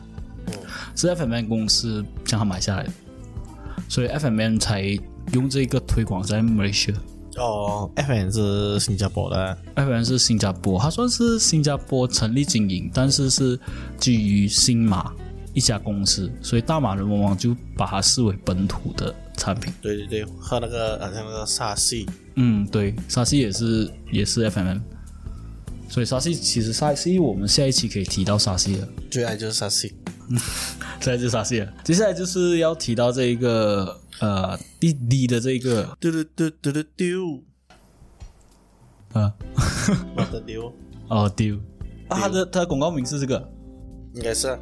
[0.47, 0.53] 嗯
[0.95, 2.91] 是 FMN 公司将它买下来的，
[3.87, 4.81] 所以 FMN 才
[5.33, 6.95] 用这个推广在 Malaysia。
[7.41, 13.59] 哦，FN 是新加坡的，FMN 是新加坡，它算是新加坡成立经营，但是是
[13.97, 15.11] 基于新马
[15.53, 19.73] 一家公司，所以大马人往往就把它视为本土的产品。
[19.81, 24.79] 对对对，和那个好像那个沙西，嗯，对，沙西也是也是 FMN，
[25.89, 29.93] 所以沙西其实沙西我们下一期可以提到沙西了， 最爱就是沙西。
[31.01, 36.83] 最爱就是沙西了，接下来就是要提到这一个呃滴滴的这个嘟嘟嘟嘟嘟。
[36.95, 37.43] 丢，
[39.13, 39.33] 呃
[40.15, 40.73] 我的丢，
[41.09, 41.55] 哦丢。
[42.07, 43.51] 啊，它的它的广告名是这个？
[44.13, 44.47] 应该是。
[44.47, 44.57] 啊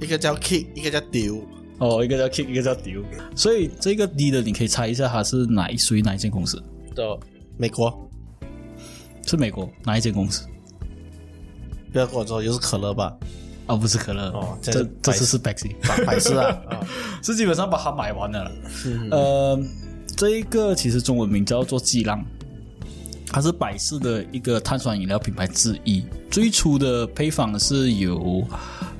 [0.00, 1.42] 一个叫 kick，一个叫丢。
[1.78, 3.02] 哦，一个叫 Kick，一个叫丢，
[3.34, 6.62] 所以这个滴的你可以猜一下它是哪一属于哪一间公司？
[6.94, 7.18] 的
[7.56, 8.08] 美国，
[9.26, 10.46] 是美国哪一间公司？
[11.92, 13.16] 不要跟我说又是可乐吧？
[13.72, 15.38] 哦，不是可乐这哦这这次是。
[15.38, 15.54] 百
[16.04, 16.80] 百事啊，啊
[17.24, 18.52] 是基本上把它买完了了。
[19.10, 19.58] 呃，
[20.14, 22.22] 这一个其实中文名叫做激浪，
[23.28, 26.04] 它是百事的一个碳酸饮料品牌之一。
[26.30, 28.46] 最初的配方是由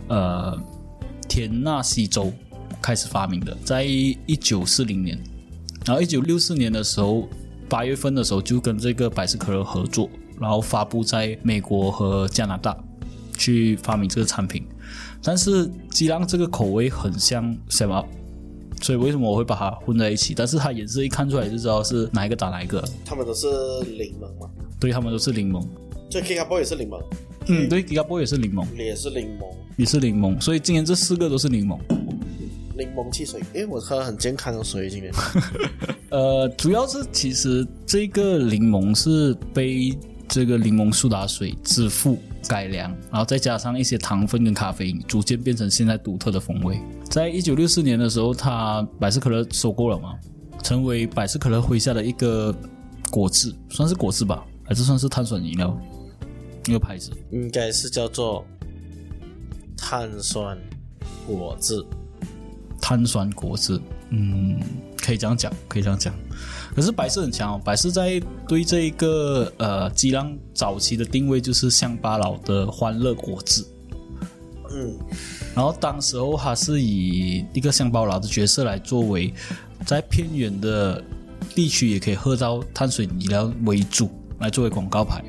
[0.09, 0.59] 呃
[1.29, 2.33] 田纳西州
[2.81, 5.23] 开始发明的，在一九四零年，
[5.85, 7.29] 然后一九六四年的时候，
[7.69, 10.09] 八月份的时候就跟这个百事可乐合作，
[10.41, 12.75] 然后发布在美国和加拿大。
[13.37, 14.65] 去发明这个产品，
[15.23, 18.07] 但是鸡浪这个口味很像 Seven Up，
[18.81, 20.35] 所以为什么我会把它混在一起？
[20.35, 23.47] 但是它颜色一看出来就知道是哪一个打哪一个，他们都是
[23.87, 25.67] 柠檬嘛，对，他们都是柠檬。
[26.11, 27.03] 所以 Kick Up 也是柠檬，
[27.47, 29.47] 嗯，对 g i g a b o 也是柠檬，也是柠檬，
[29.79, 31.79] 也是柠檬，所以今天这四个都是柠檬。
[32.77, 33.41] 柠檬汽水。
[33.55, 35.11] 因为，我喝很健康的水，今天。
[36.11, 39.97] 呃，主要是其实这个柠檬是被
[40.29, 42.19] 这个柠檬苏打水致富
[42.49, 46.81] 改良，然后再加上一些糖分跟咖啡因，逐渐变成现在独特的风味。
[47.09, 50.15] 在一九六四年的时候，它百事可乐收购了嘛，
[50.63, 52.55] 成为百事可乐麾下的一个
[53.11, 55.79] 果汁，算是果汁吧，还是算是碳酸饮料
[56.67, 57.11] 一个牌子。
[57.31, 58.45] 应该是叫做
[59.77, 60.59] 碳酸
[61.27, 61.85] 果汁。
[62.81, 64.61] 碳酸果汁，嗯，
[64.97, 66.13] 可以这样讲，可以这样讲。
[66.75, 73.63] 可是百事很强哦，百事在对这一个呃激浪早期的定位就是乡巴佬的欢乐果汁，
[74.71, 74.97] 嗯，
[75.55, 79.33] 然后当时候他是以一个乡巴佬的角色来作为，
[79.85, 81.03] 在偏远的
[81.55, 85.23] 地区也可以喝到碳水饮料为主，来作为广告牌。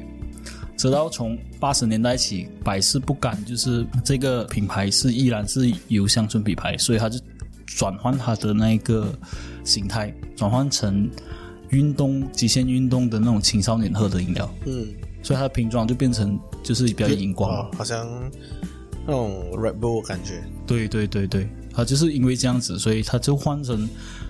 [0.76, 7.20] 直到从八十年代起，百事不甘，就是这个品牌是依然是由乡村品牌，所以他就
[7.66, 9.14] 转换它的那个
[9.64, 11.10] 形态，转换成
[11.74, 14.88] 运动极限运动的那种青少年喝的饮料，嗯，
[15.24, 17.50] 所以它的瓶装就变成就是比较荧光。
[17.50, 18.08] 哦，好像
[19.06, 20.44] 那种 Red Bull 感觉。
[20.68, 23.90] 对对对对，它就是因为这样子，所以它就换成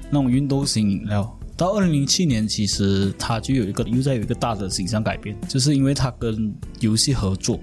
[0.09, 1.39] 那种运动型饮料。
[1.55, 7.59] 到二零零七年，其实它就有一个又在有一个大的形象改变，就是因为它跟游戏合作，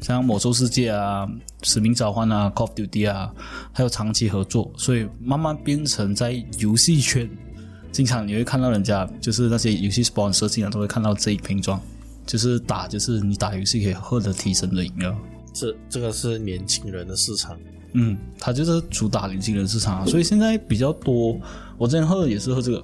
[0.00, 1.26] 像《魔兽世界》啊、
[1.62, 3.30] 《使命召唤》啊、《Call of Duty》啊，
[3.70, 7.28] 还有长期合作，所以慢慢变成在游戏圈，
[7.92, 11.80] 经常你会看到人家就是那些游戏 sponsor 经常都会看到这一瓶装，
[12.26, 15.16] 就是打就是你打游戏可以获得提升的饮料。
[15.52, 17.54] 这这个是年轻人的市场，
[17.92, 21.38] 嗯，它就是主打年轻人市场啊，所以现在比较多。
[21.76, 22.82] 我之前喝的也是喝这个，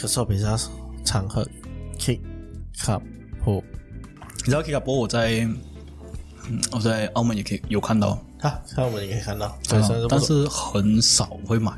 [0.00, 0.56] 可是我比较
[1.04, 1.44] 常喝
[1.98, 2.20] Kick
[2.78, 3.02] Cup
[3.44, 3.62] 或
[4.38, 5.40] 你知道 K 卡波我在
[6.48, 8.10] 嗯我在澳门也可以有看到，
[8.40, 9.58] 啊，看我们也可以看到，
[10.08, 11.72] 但是很少会买。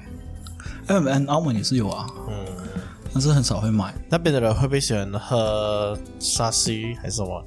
[0.87, 2.35] M N 澳门也是有啊，嗯，
[3.13, 7.45] 但是很少会买那边的人会不会喜欢喝沙西还是什么？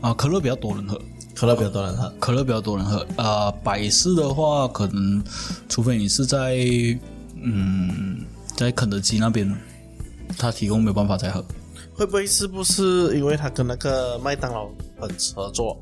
[0.00, 0.14] 啊。
[0.14, 1.00] 可乐比较多人喝，
[1.34, 3.06] 可乐比较多人喝，可乐比较多人喝。
[3.16, 5.22] 啊，百事的话，可能
[5.68, 6.56] 除非你是在
[7.42, 8.24] 嗯
[8.56, 9.54] 在肯德基那边，
[10.36, 11.44] 他提供没有办法再喝。
[11.94, 15.78] 会不会是不是因为他跟那个麦当劳很合作，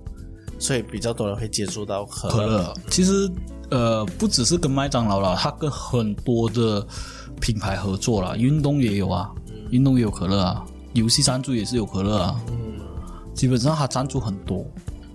[0.58, 2.34] 所以比较多人会接触到可乐？
[2.34, 3.30] 可乐其实
[3.70, 6.86] 呃不只是跟麦当劳啦，它跟很多的
[7.40, 9.30] 品牌合作啦，运动也有啊，
[9.70, 12.56] 运动也有可乐啊，游戏赞助也是有可乐啊，嗯，
[13.34, 14.64] 基本上它赞助很多。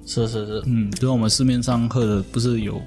[0.06, 2.82] 是是是，嗯，就是我们市面上喝的不是有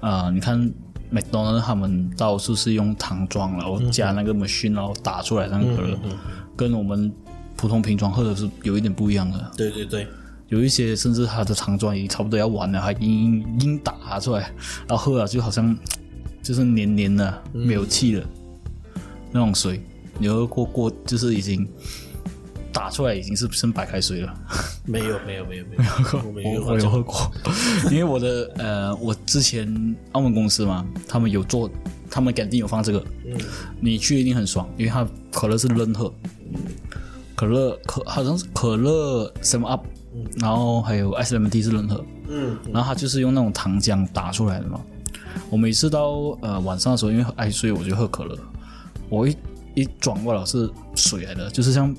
[0.00, 0.72] 啊、你看
[1.10, 5.98] 麦当劳他们到处是用糖装，然后加那个 machine，然后打出来那个可乐，
[6.56, 7.12] 跟我们
[7.56, 9.50] 普通瓶装喝的是有一点不一样的。
[9.56, 10.06] 对对对，
[10.48, 14.52] 有一些甚至它的糖装已经差不多要完了，还硬硬打出来，
[14.88, 15.76] 然后喝了就好像
[16.42, 18.24] 就是黏黏的、没有气的、
[19.32, 19.80] 那种水。
[20.18, 21.68] 你喝过过就是已经
[22.72, 24.34] 打出来已经是剩白开水了。
[24.84, 27.30] 没有没有没有没有，喝过没有喝过，
[27.90, 31.68] 因为我的呃，我之前澳门公司嘛，他们有做，
[32.08, 33.04] 他们肯定有放这个，
[33.80, 36.14] 你去一定很爽，因为它可乐是任喝，
[37.34, 39.84] 可乐可好像是可乐什么 Up，
[40.38, 44.80] 然后还有 S M T 是任喝，嗯，然后它就是用那种糖浆打出来的嘛。
[45.50, 48.36] 我每次到呃晚上的时候，因为爱睡，我就喝可乐。
[49.08, 49.36] 我一
[49.74, 51.94] 一转过来是水来的，就是像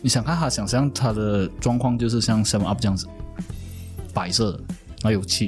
[0.00, 3.06] 你想看它，想象它的状况就是像 Seven Up 这样子，
[4.14, 5.46] 白色的，然后有气，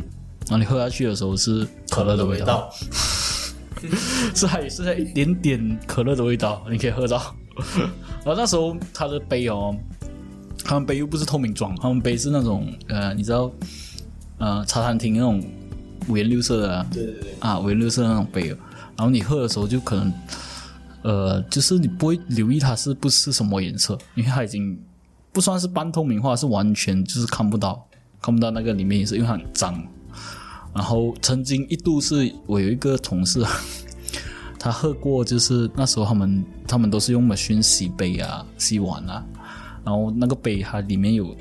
[0.48, 2.70] 然后你喝下去的时候是可乐的味道，道，
[4.35, 7.35] 是还是在一点点可乐的味道，你可以喝到。
[8.25, 9.75] 然后那时候它的杯哦，
[10.73, 13.53] 他们杯又不是透明装，他们杯是那种呃，你知道
[14.39, 15.45] 呃茶餐厅那种
[16.09, 18.57] 五颜六色的啊，对对对，啊五颜六色的那种杯哦，
[18.97, 20.11] 然后你喝的时候就可能
[21.03, 24.81] 呃，就是你不会留意它是不是什么颜色，因为它已经
[25.31, 27.87] 不算是半透明化，是完全就是看不到
[28.23, 29.79] 看不到那个里面颜色，因为它很脏。
[30.75, 33.45] 然后曾经一度是我有一个同事，
[34.59, 39.23] 他喝过，就是那时候他们他们都是用 machine 洗杯啊、洗碗啊，
[39.85, 41.37] 然后那个杯它里面有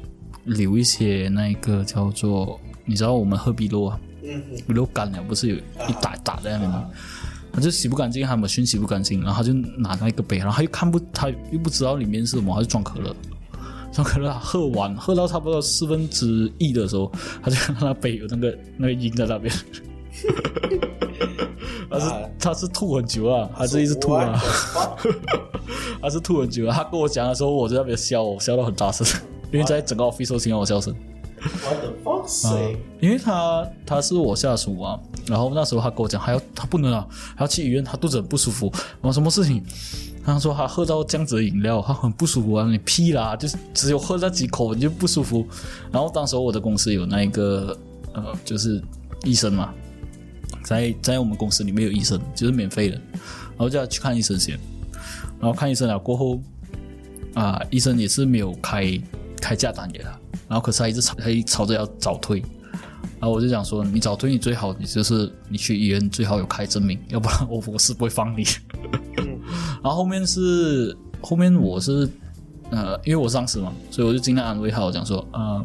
[0.45, 6.89] 留一些那个叫做，你知道我们喝比洛啊，嗯比洛干了不是有一打打在那边吗？
[7.53, 13.15] 他就洗不干净，他 machine 洗不干净，然后他就拿那个杯，然后他又看不，他又不知道里面是什么，他就装可乐。
[13.91, 17.11] 装可乐喝完，喝到差不多四分之一的时候，
[17.43, 19.53] 他就看到那杯有那个那个印在那边，
[21.91, 24.41] 他是他是吐很久啊，他是一直吐啊，
[26.01, 26.73] 他是吐很久啊。
[26.73, 29.05] 他跟我讲的时候，我在那边笑，我笑到很大声，
[29.51, 30.95] 因为在整个 office 都听到我笑声。
[31.41, 32.27] What the fuck？
[32.27, 32.77] 谁？
[32.99, 38.71] 因为他他是我下属啊，然后那时候他跟我讲，还要他不能啊，还要去医院，他肚子很不舒服。
[38.73, 39.63] 然后什么事情？
[40.23, 42.67] 他说他喝到这样子的饮料，他很不舒服啊。
[42.69, 45.43] 你屁啦，就是只有喝那几口你就不舒服。
[45.91, 47.75] 然后当时我的公司有那一个
[48.13, 48.79] 呃，就是
[49.23, 49.73] 医生嘛，
[50.71, 54.57] 在在我们公司里面有医生，就是免费的，然后就要去看医生先。
[55.39, 56.39] 然后看医生了过后，
[57.33, 58.97] 啊、医生也是没有开
[59.41, 60.09] 开价单给他，
[60.47, 62.39] 然后可是他一直吵，他一直吵着要早退，
[63.19, 68.45] 然后我就讲说，你早退你最好你就是你去医院最好有开证明，要不然我我是不会放你。
[69.83, 72.07] 然后后面是后面我是
[72.69, 75.61] 呃，因为我上司嘛，所以我就尽量安慰他，我讲说，呃，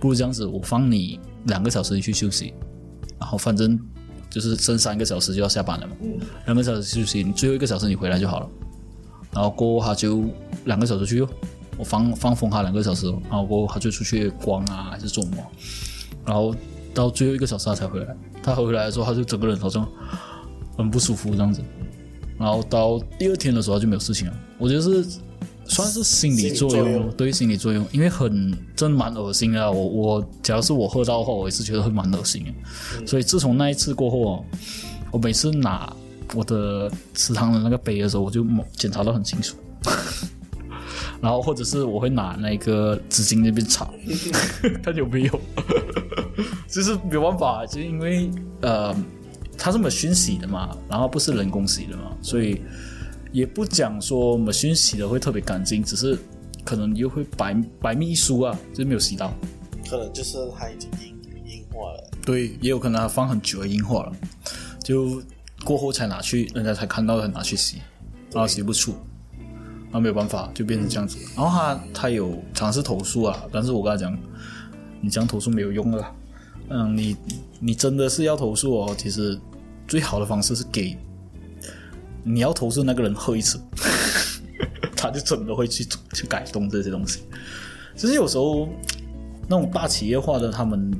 [0.00, 2.54] 不如这样子，我放你两个小时你去休息，
[3.18, 3.78] 然后反正
[4.30, 5.94] 就是剩三个小时就要下班了嘛，
[6.46, 8.48] 两个小时休息，你最后一个小时你回来就好了。
[9.32, 10.24] 然后过后他就
[10.64, 11.28] 两个小时去哦，
[11.76, 15.36] 我放放风他两个小时哦，然后过后他就出去逛啊，还是做什么，
[16.24, 16.54] 然后
[16.94, 18.16] 到最后一个小时他才回来。
[18.42, 19.86] 他回来的时候，他就整个人好像
[20.76, 21.62] 很不舒服这样子。
[22.38, 24.34] 然后到第二天的时候他就没有事情了。
[24.56, 25.18] 我觉得是
[25.70, 29.70] 算是心理作用，心理作用对心理作用，因为很真蛮恶心的啊。
[29.70, 33.06] 我我假如是我喝到的话，我也是觉得会蛮恶心的。
[33.06, 34.44] 所以自从那一次过后哦，
[35.12, 35.90] 我每次拿
[36.34, 39.56] 我的食堂的那个杯的时候，我就检查到很清楚。
[41.22, 43.88] 然后或者是我会拿那个纸巾那边擦，
[44.82, 45.40] 看有没有，
[46.66, 48.30] 就是没有办法，就是因为
[48.62, 48.92] 呃
[49.56, 52.62] 它是 machine 洗的嘛，然后不是人工洗的嘛，所以
[53.32, 56.18] 也不讲说 machine 洗的会特别干净，只是
[56.64, 59.32] 可能又会白白密一疏啊，就是没有洗到。
[59.88, 61.16] 可能就是它已经硬
[61.46, 62.10] 硬化了。
[62.24, 64.12] 对，也有可能它放很久了硬化了，
[64.82, 65.22] 就
[65.64, 67.78] 过后才拿去，人家才看到才拿去洗，
[68.32, 68.92] 然后洗不出，
[69.84, 71.18] 然后没有办法就变成这样子。
[71.36, 74.16] 然后他他有尝试投诉啊，但是我跟他讲，
[75.00, 76.14] 你这样投诉没有用的啦。
[76.68, 77.16] 嗯，你
[77.58, 79.36] 你真的是要投诉哦，其实
[79.88, 80.96] 最好的方式是给
[82.22, 83.60] 你要投诉那个人喝一次，
[84.96, 87.20] 他就真的会去去改动这些东西。
[87.96, 88.68] 其实有时候
[89.48, 90.90] 那种大企业化的，他们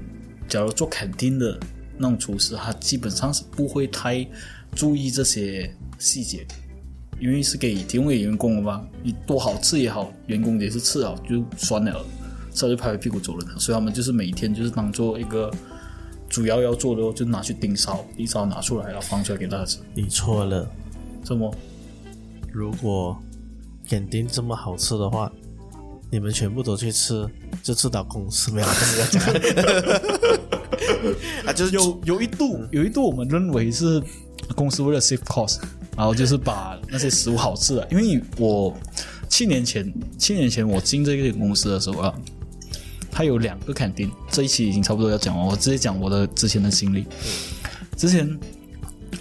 [0.48, 1.58] 假如做肯定的
[1.96, 4.26] 那种厨师，他基本上是不会太
[4.74, 6.46] 注意这些细节，
[7.20, 12.04] 因为是给提供给员工的嘛，你多好吃也好，员工也是吃好就算了，
[12.52, 15.50] 吃了就拍拍屁股走人了，所以他们就是每天就是当做一个
[16.28, 19.78] 主要要做的哦，就拿去盯梢，一烧拿出来，然后放出来给大家吃。
[19.94, 20.68] 你错了，
[21.24, 21.54] 什么？
[22.52, 23.16] 如果
[23.88, 25.30] 肯定这么好吃的话，
[26.10, 27.28] 你们全部都去吃，
[27.62, 28.66] 就吃到公司没有？
[28.66, 29.22] 跟人家讲
[31.46, 34.02] 啊，就是有有一度，有一度我们认为是
[34.56, 35.60] 公司为了 save cost，
[35.96, 38.76] 然后就是把那些食物好吃的，因为我
[39.28, 42.14] 七年前，七年前我进这个公司的时候啊，
[43.10, 47.06] 他有两个肯定，这一期已经差不多要讲完，我直接讲我的之前的经历。
[47.96, 48.38] 之前，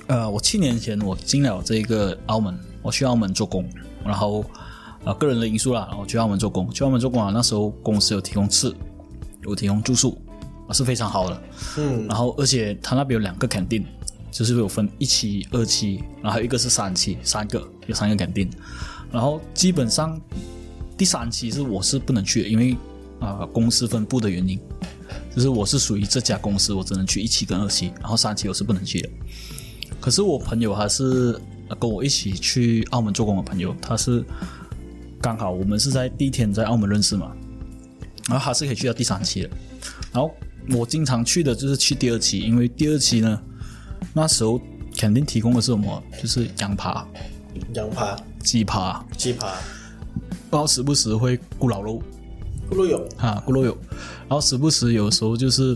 [0.10, 3.64] 呃，我七年前我进了这个澳门，我去澳门做工，
[4.04, 4.44] 然后
[5.04, 8.76] 啊、个人的因素啦，然后去澳门做工，去澳门做工啊，那时候公司有提供吃，
[9.44, 10.20] 有提供住宿，
[10.68, 11.42] 啊是非常好的。
[11.78, 13.86] 嗯，然后而且他那边有两个肯定，
[14.32, 18.50] 就是有分一期、二期，然后一个是三期，三个有三个肯定。
[19.12, 20.20] 然后基本上
[20.98, 22.76] 第三期是我是不能去的，因为
[23.20, 24.60] 啊、公司分部的原因，
[25.36, 29.10] 就是我是属于这家公司，我只能去一期跟二期，然后三期我是不能去的。
[30.00, 34.24] 可是我朋友他是呃跟我一起去澳门做工的朋友，他是
[35.22, 37.32] 刚好我们是在第一天在澳门认识嘛，
[38.28, 39.50] 然后他是可以去到第三期的。
[40.12, 40.32] 然后
[40.72, 43.42] 我经常去的就是去第二期，因为第二期呢，
[44.14, 44.60] 那时候
[44.98, 46.04] 肯定提供的是什么？
[46.22, 47.08] 就是羊扒、
[47.74, 49.48] 羊扒、鸡扒，鸡扒、
[50.50, 52.02] 然后时不时会咕老肉。
[52.70, 53.76] 咕噜有、啊，咕噜有，
[54.28, 55.76] 然后时不时有时候就是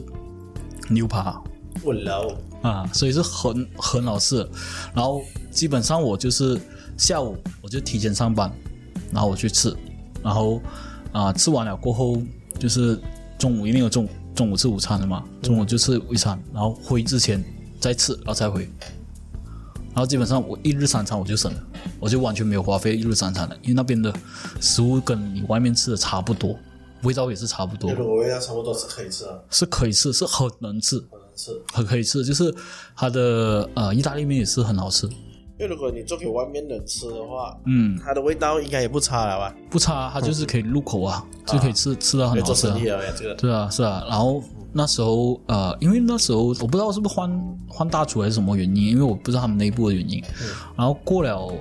[0.90, 1.42] 牛扒。
[1.84, 4.50] 温柔，啊，所以是很很好吃的。
[4.96, 6.60] 然后基本上我就是
[6.98, 8.52] 下午我就提前上班，
[9.12, 9.76] 然后我去吃，
[10.24, 10.60] 然后
[11.12, 12.20] 啊吃完了过后
[12.58, 13.00] 就是
[13.38, 17.44] 中午一定有中中午吃午餐的嘛，中午就吃一餐，然后回之前
[17.80, 18.68] 再吃，然后再回。
[19.96, 21.64] 然后基本上我一日三餐我就省了，
[22.00, 24.12] 我就完全没有花费一日三餐了，因为那边的
[24.60, 26.58] 食物跟你外面吃的差不多，
[27.04, 29.24] 味道也是差不多，味道差不多是可以吃。
[29.26, 31.00] 的，是可以吃，是很能吃，
[31.36, 31.52] 吃。
[31.74, 32.54] 很可以吃，就是
[32.96, 39.56] 它的呃意大利面也是很好吃，因为如果你做给外面人吃的话，嗯，它的味道应该也不差了吧？
[39.70, 42.84] 不差，它就是可以入口啊，就可以吃吃到很好吃、啊生。
[42.84, 50.24] 意了呀，这个对啊，是啊，然后那时候呃，因为那时候我不知道是不是换换大厨还是什么原因，因为我不知道他们内部的原因。
[50.76, 51.54] 然后过了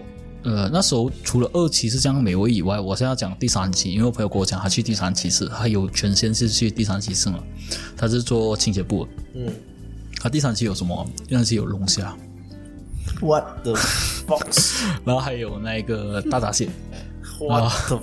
[0.45, 7.39] 呃，那时候除了二期是这样美味以外，我现在要讲第三期，因为我朋友跟我讲他去第三期吃，他有权限是去第三期吃嘛，
[7.97, 9.11] 他是做清洁部的。
[9.37, 9.53] 嗯
[10.21, 11.05] 他第三期有什么？
[11.27, 12.17] 第三期有龙虾
[13.21, 14.47] ，，What the fuck，
[15.05, 16.69] 然后还有那个大闸蟹。
[17.49, 17.99] Fox？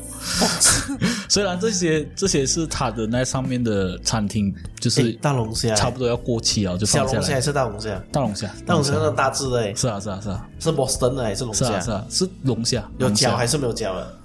[1.29, 7.03] 虽然这些这些是他的那上面的餐厅，就是是大龙虾，差不多要过期了，就小。
[7.05, 8.01] 龙虾还是大龙虾？
[8.11, 10.47] 大龙虾，大龙虾那种大只的诶，是啊是啊是啊。
[10.59, 11.79] 是 Boston 的还是龙是啊虾？
[11.79, 12.05] 是啊。
[12.09, 14.15] 是龙虾，有胶还是没有胶的？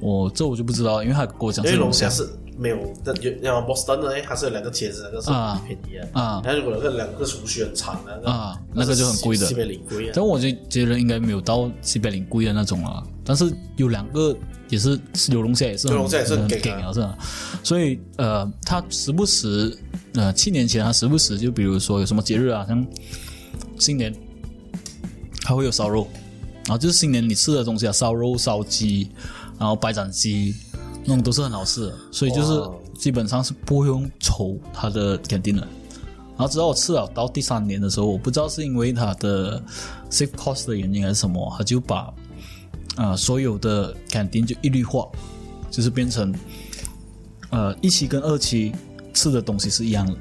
[0.00, 2.08] 我这我就不知道，因为他跟我讲因为是龙虾。
[2.08, 2.28] 是
[2.60, 5.62] 没有的，有像 Boston 的诶，它是有两个茄子，那个是啊。
[5.64, 6.20] 便宜的。
[6.20, 6.42] 啊。
[6.44, 9.46] 然后如果那个两个厨须很长的那个啊那个就很贵的。
[9.46, 10.12] 西北领贵啊。
[10.12, 14.34] 但我就觉得应该没有到西北领贵的那种了，但是有两个
[14.70, 14.98] 也是
[15.30, 17.18] 有龙虾也是很有龙虾也是很很劲啊啊，是吧？
[17.62, 19.78] 所以呃，他时不时
[20.14, 22.86] 呃，七年前他时不时就比如说有什么节日啊，像
[23.78, 24.14] 新年，
[25.42, 26.08] 他会有烧肉，
[26.64, 29.10] 然后就是新年你吃的东西啊，烧肉、烧鸡，
[29.58, 30.54] 然后白斩鸡，
[31.04, 35.60] 那种都是很好吃的，所以就是基本上是不用愁他的肯定的。
[36.38, 39.60] 然后直到我吃了到第三年的时候，我不知道是因为它的
[40.08, 42.14] safe cost 的原因还是什么，他就把
[42.98, 45.08] 呃所有的肯定就一律化，
[45.70, 46.34] 就是变成
[47.50, 48.72] 呃一期跟二期
[49.14, 50.14] 吃的东西是一样的，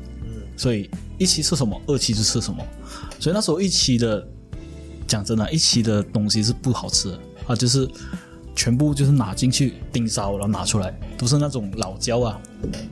[0.56, 2.64] 所以一期吃什么，二期就吃什么。
[3.20, 4.26] 所以那时候一期的
[5.08, 7.90] 讲真的，一期的东西是不好吃的，啊，就是
[8.56, 12.40] 全部就是拿进去盯烧，然后拿出来，都是那种老焦啊，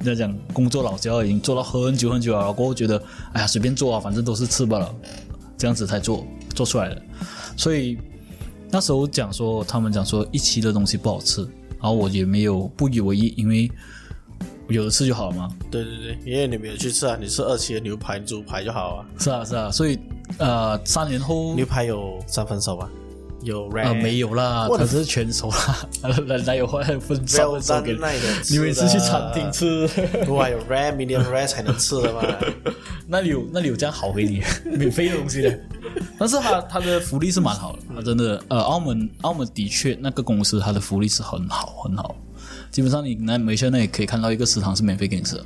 [0.04, 3.02] 人家讲工作老焦已经做了很久很久了，然后过后觉得
[3.34, 4.96] 哎呀随便做啊，反正都是吃罢了，
[5.58, 6.26] 这样子才做
[6.56, 7.02] 做出来的。
[7.56, 7.98] 所以
[8.76, 11.44] 那时候讲说，他们讲说一期的东西不好吃，
[11.80, 13.72] 然后我也没有不以为意，因为
[14.68, 15.50] 有的吃就好了嘛。
[15.72, 19.06] 对对对，因为你没有去吃啊，你吃二期的牛排、猪排就好啊。
[19.18, 19.98] 是啊是啊，所以
[20.40, 22.90] 呃三年后牛排有三分熟吧？
[23.44, 25.88] 有 rare 呃没有啦，我的它是全熟啦，
[26.28, 29.88] 哪哪有分分三 well 分熟给你每次去餐厅吃？
[30.26, 32.22] 不啊，有 rare、medium rare 才能吃的嘛。
[33.08, 34.42] 那里有那里有这样好给你
[34.76, 35.60] 免费的东西的，
[36.18, 42.16] 但是它它的福利是蛮好的，它真的呃澳门澳门的确那个公司它的福利是很好很好，
[42.72, 45.46] 基本上你来美校那也可以看到一个食堂是免费给你吃的，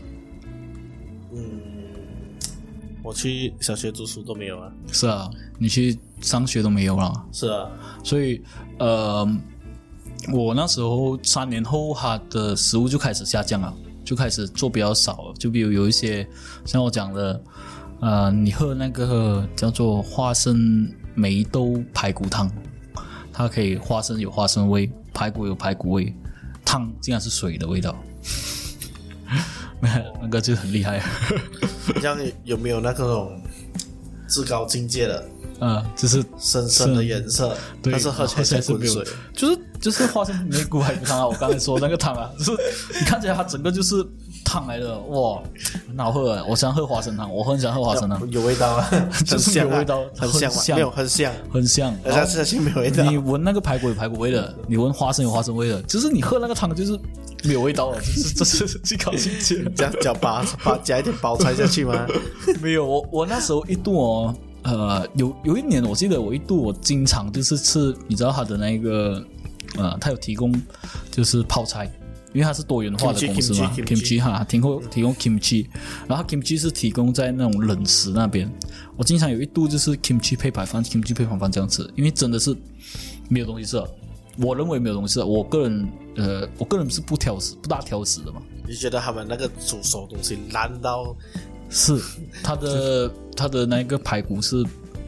[3.04, 4.72] 我去小学读书都没有啊。
[4.92, 7.68] 是啊，你去上学都没有了，是啊，
[8.04, 8.42] 所以
[8.78, 9.28] 呃
[10.32, 13.74] 我那时候三年后它的食物就开始下降了，
[14.06, 16.28] 就开始做比较少了，就比如有一些
[16.66, 17.42] 像我讲的。
[18.02, 22.50] 呃，你喝那个叫做花生梅豆排骨汤，
[23.34, 26.14] 它可以花生有花生味，排骨有排骨味，
[26.64, 27.96] 汤竟然是水的味道，
[30.22, 31.02] 那个就很厉害。
[31.96, 33.42] 这样有没有那个种
[34.28, 35.30] 至高境界的
[35.60, 37.58] 啊， 就是深深的颜色？
[37.82, 41.28] 对但是喝起来是没有滚水。，就是就是花生梅骨排骨汤啊！
[41.28, 42.52] 我刚才说那个汤啊，就是
[42.94, 43.96] 你看起来它整个就是
[44.50, 45.40] 汤来的，哇，
[45.88, 46.44] 很好喝啊！
[46.50, 48.90] 我喜欢喝花生汤，我很喜欢喝花生汤，有味道啊，
[49.24, 51.96] 就很香啊是有味道很香，很香没有很香，很香。
[52.04, 53.04] 而且吃下去没有味道。
[53.04, 57.00] 你闻那个排骨有排骨味的，你闻花生有花生味的，就是你喝那个汤就是
[57.44, 59.64] 没有味道了， 就是这是最高境界。
[59.76, 62.08] 这样叫把把加一点包菜下去吗？
[62.60, 69.24] 没有，我我那时候一度哦，呃，有有一年我记得我一度我经常就是吃，你知道他的那个
[69.78, 70.52] 呃，他有提供
[71.12, 71.88] 就是泡菜。
[72.34, 75.68] 因为它是多元化的公司嘛 kimchi，kimchi，kimchi 哈，提供提供 kimchi，
[76.08, 78.50] 然后 kimchi 是提供在那种冷食那边。
[78.96, 82.56] 我经常有一度就是 kimchi 配白饭，kimchi 配黄饭这样吃，因为真的是
[83.30, 83.90] 没有东西吃了。
[84.38, 88.42] 我认为没有东西吃了，我个人呃，我个人是不挑食，不大挑食的嘛。
[88.68, 91.16] 你觉得他们那个煮熟东西烂到
[91.70, 92.00] 是
[92.44, 94.64] 它的它的那个排骨是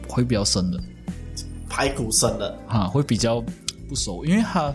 [0.08, 0.80] 会比较生的
[1.68, 2.58] 排骨生的？
[2.66, 3.40] 啊，会比较
[3.88, 4.74] 不熟，因为它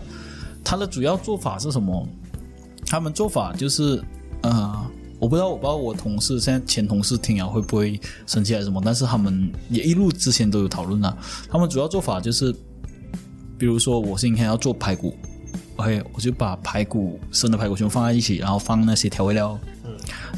[0.64, 2.08] 它的主要做法是什么？
[2.88, 4.02] 他们做法就是
[4.42, 11.16] 呃，我不知道，我不知道我同事现在前同事听了会不会生气还是什么，但是他们也一路之前都有讨论啊。
[11.50, 12.52] 他们主要做法就是，
[13.58, 15.14] 比如说我今天要做排骨
[15.76, 19.90] ，OK，我就把排骨生的排骨全部放在一起，然后放那些调味料，嗯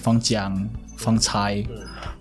[0.02, 1.64] 放姜，放菜，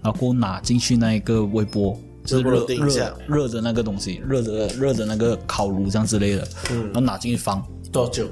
[0.02, 1.98] 然后过后拿进去那一个微波。
[2.26, 8.28] 就是热热热的那个东西，热的热的那个烤炉这样之类的，嗯然后拿进去放，多久？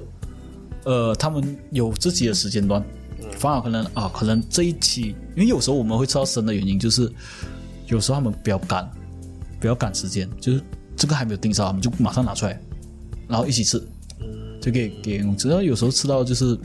[0.88, 2.82] 呃，他们有自己的时间段，
[3.38, 7.12] 反而可能啊，可能这一期，因为有时候我们会吃到生的原因，就是
[7.88, 8.90] 有时候他们比较赶，
[9.60, 10.64] 比较赶时间，就是
[10.96, 12.58] 这个还没有定上，我们就马上拿出来，
[13.28, 13.86] 然后一起吃，
[14.62, 16.58] 就给给，只要有时候吃到就是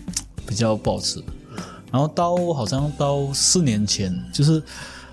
[0.46, 1.20] 比较不好吃，
[1.90, 4.62] 然后到好像到四年前，就是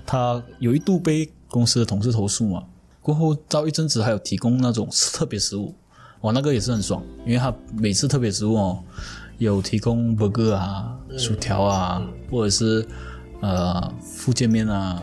[0.05, 2.64] 他有一度被公司的同事投诉嘛，
[3.01, 5.74] 过后到一阵子还有提供那种特别食物，
[6.22, 8.84] 哇，那个也是很爽，因为他每次特别食物哦，
[9.38, 12.86] 有提供 burger 啊、薯条啊，或者是
[13.41, 15.01] 呃福建面啊，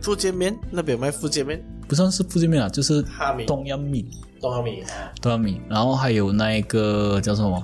[0.00, 0.56] 福建面？
[0.70, 3.04] 那边有卖福建面，不算是福建面啊，就是
[3.46, 4.08] 东阳米、
[4.40, 4.82] 东阳米，
[5.20, 7.62] 东阳米，然后还有那一个叫什么，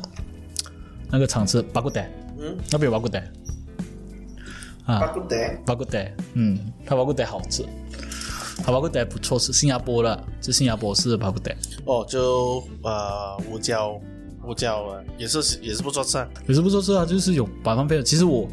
[1.09, 3.23] 那个常吃巴骨蛋，嗯，那边有巴骨蛋
[4.85, 7.65] 啊，巴骨蛋，巴骨蛋，嗯，它巴骨蛋好吃，
[8.63, 11.57] 它巴骨蛋不错，是新加坡的，是新加坡式的巴骨蛋。
[11.85, 14.01] 哦，就呃胡椒，
[14.41, 16.29] 胡椒啊，也是也是不错吃啊。
[16.47, 18.03] 也是不错吃啊，就是有白饭配的。
[18.03, 18.49] 其实我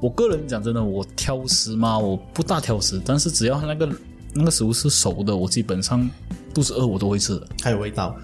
[0.00, 3.88] 我个人讲真的，我挑食嘛，我不大挑食，但是只要那个
[4.34, 6.08] 那个食物是熟的，我基本上
[6.54, 8.16] 肚子饿我都会吃的还有味道，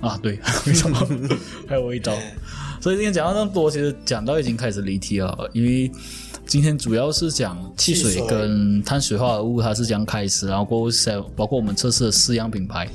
[0.00, 0.18] 啊。
[0.22, 0.98] 对，为什么
[1.66, 2.12] 还有味道？
[2.80, 5.90] 所以今天讲到那么多，其实讲到已经开始离题了，因为
[6.48, 10.90] 今天主要是讲汽水跟碳水化合物它是这样开始，然后过后
[11.36, 12.88] 包括我们测试的四样品牌。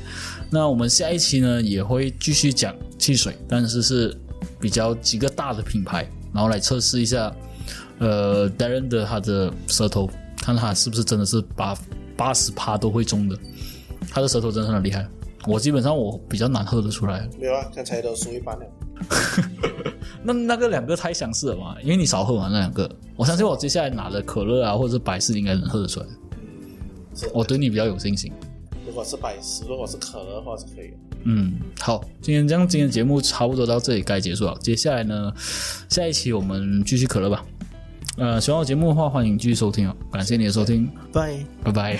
[0.50, 4.20] 那我们下一期呢也会继续讲汽水，但是是
[4.60, 7.32] 比较几个大的品牌，然后来测试一下，
[8.00, 11.78] 呃，Darren 的他的舌头，看他是不是真的是八
[12.18, 13.38] 八十趴都会中的，
[14.10, 15.08] 他的舌头真的很厉害。
[15.46, 18.66] 我基本上我比较难喝得出来，没有啊，刚才都输一半了。
[20.24, 26.06] 那那个两个太相似了嘛，因为你少喝完那两个，我相信我接下来拿的可乐啊或者是百事应该能喝得出来，
[27.34, 28.32] 我对你比较有信心。
[28.86, 30.98] 如果是百事，如果是可乐的话是可以的。
[31.24, 34.58] 嗯，好，今天这样，今天节目差不多到这里该结束了。
[34.62, 35.32] 接下来呢，
[35.90, 37.44] 下一期我们继续可乐吧。
[38.18, 39.96] 呃，喜欢我节目的话，欢迎继续收听哦。
[40.12, 41.44] 感谢你的收听，拜。
[41.64, 42.00] 拜拜。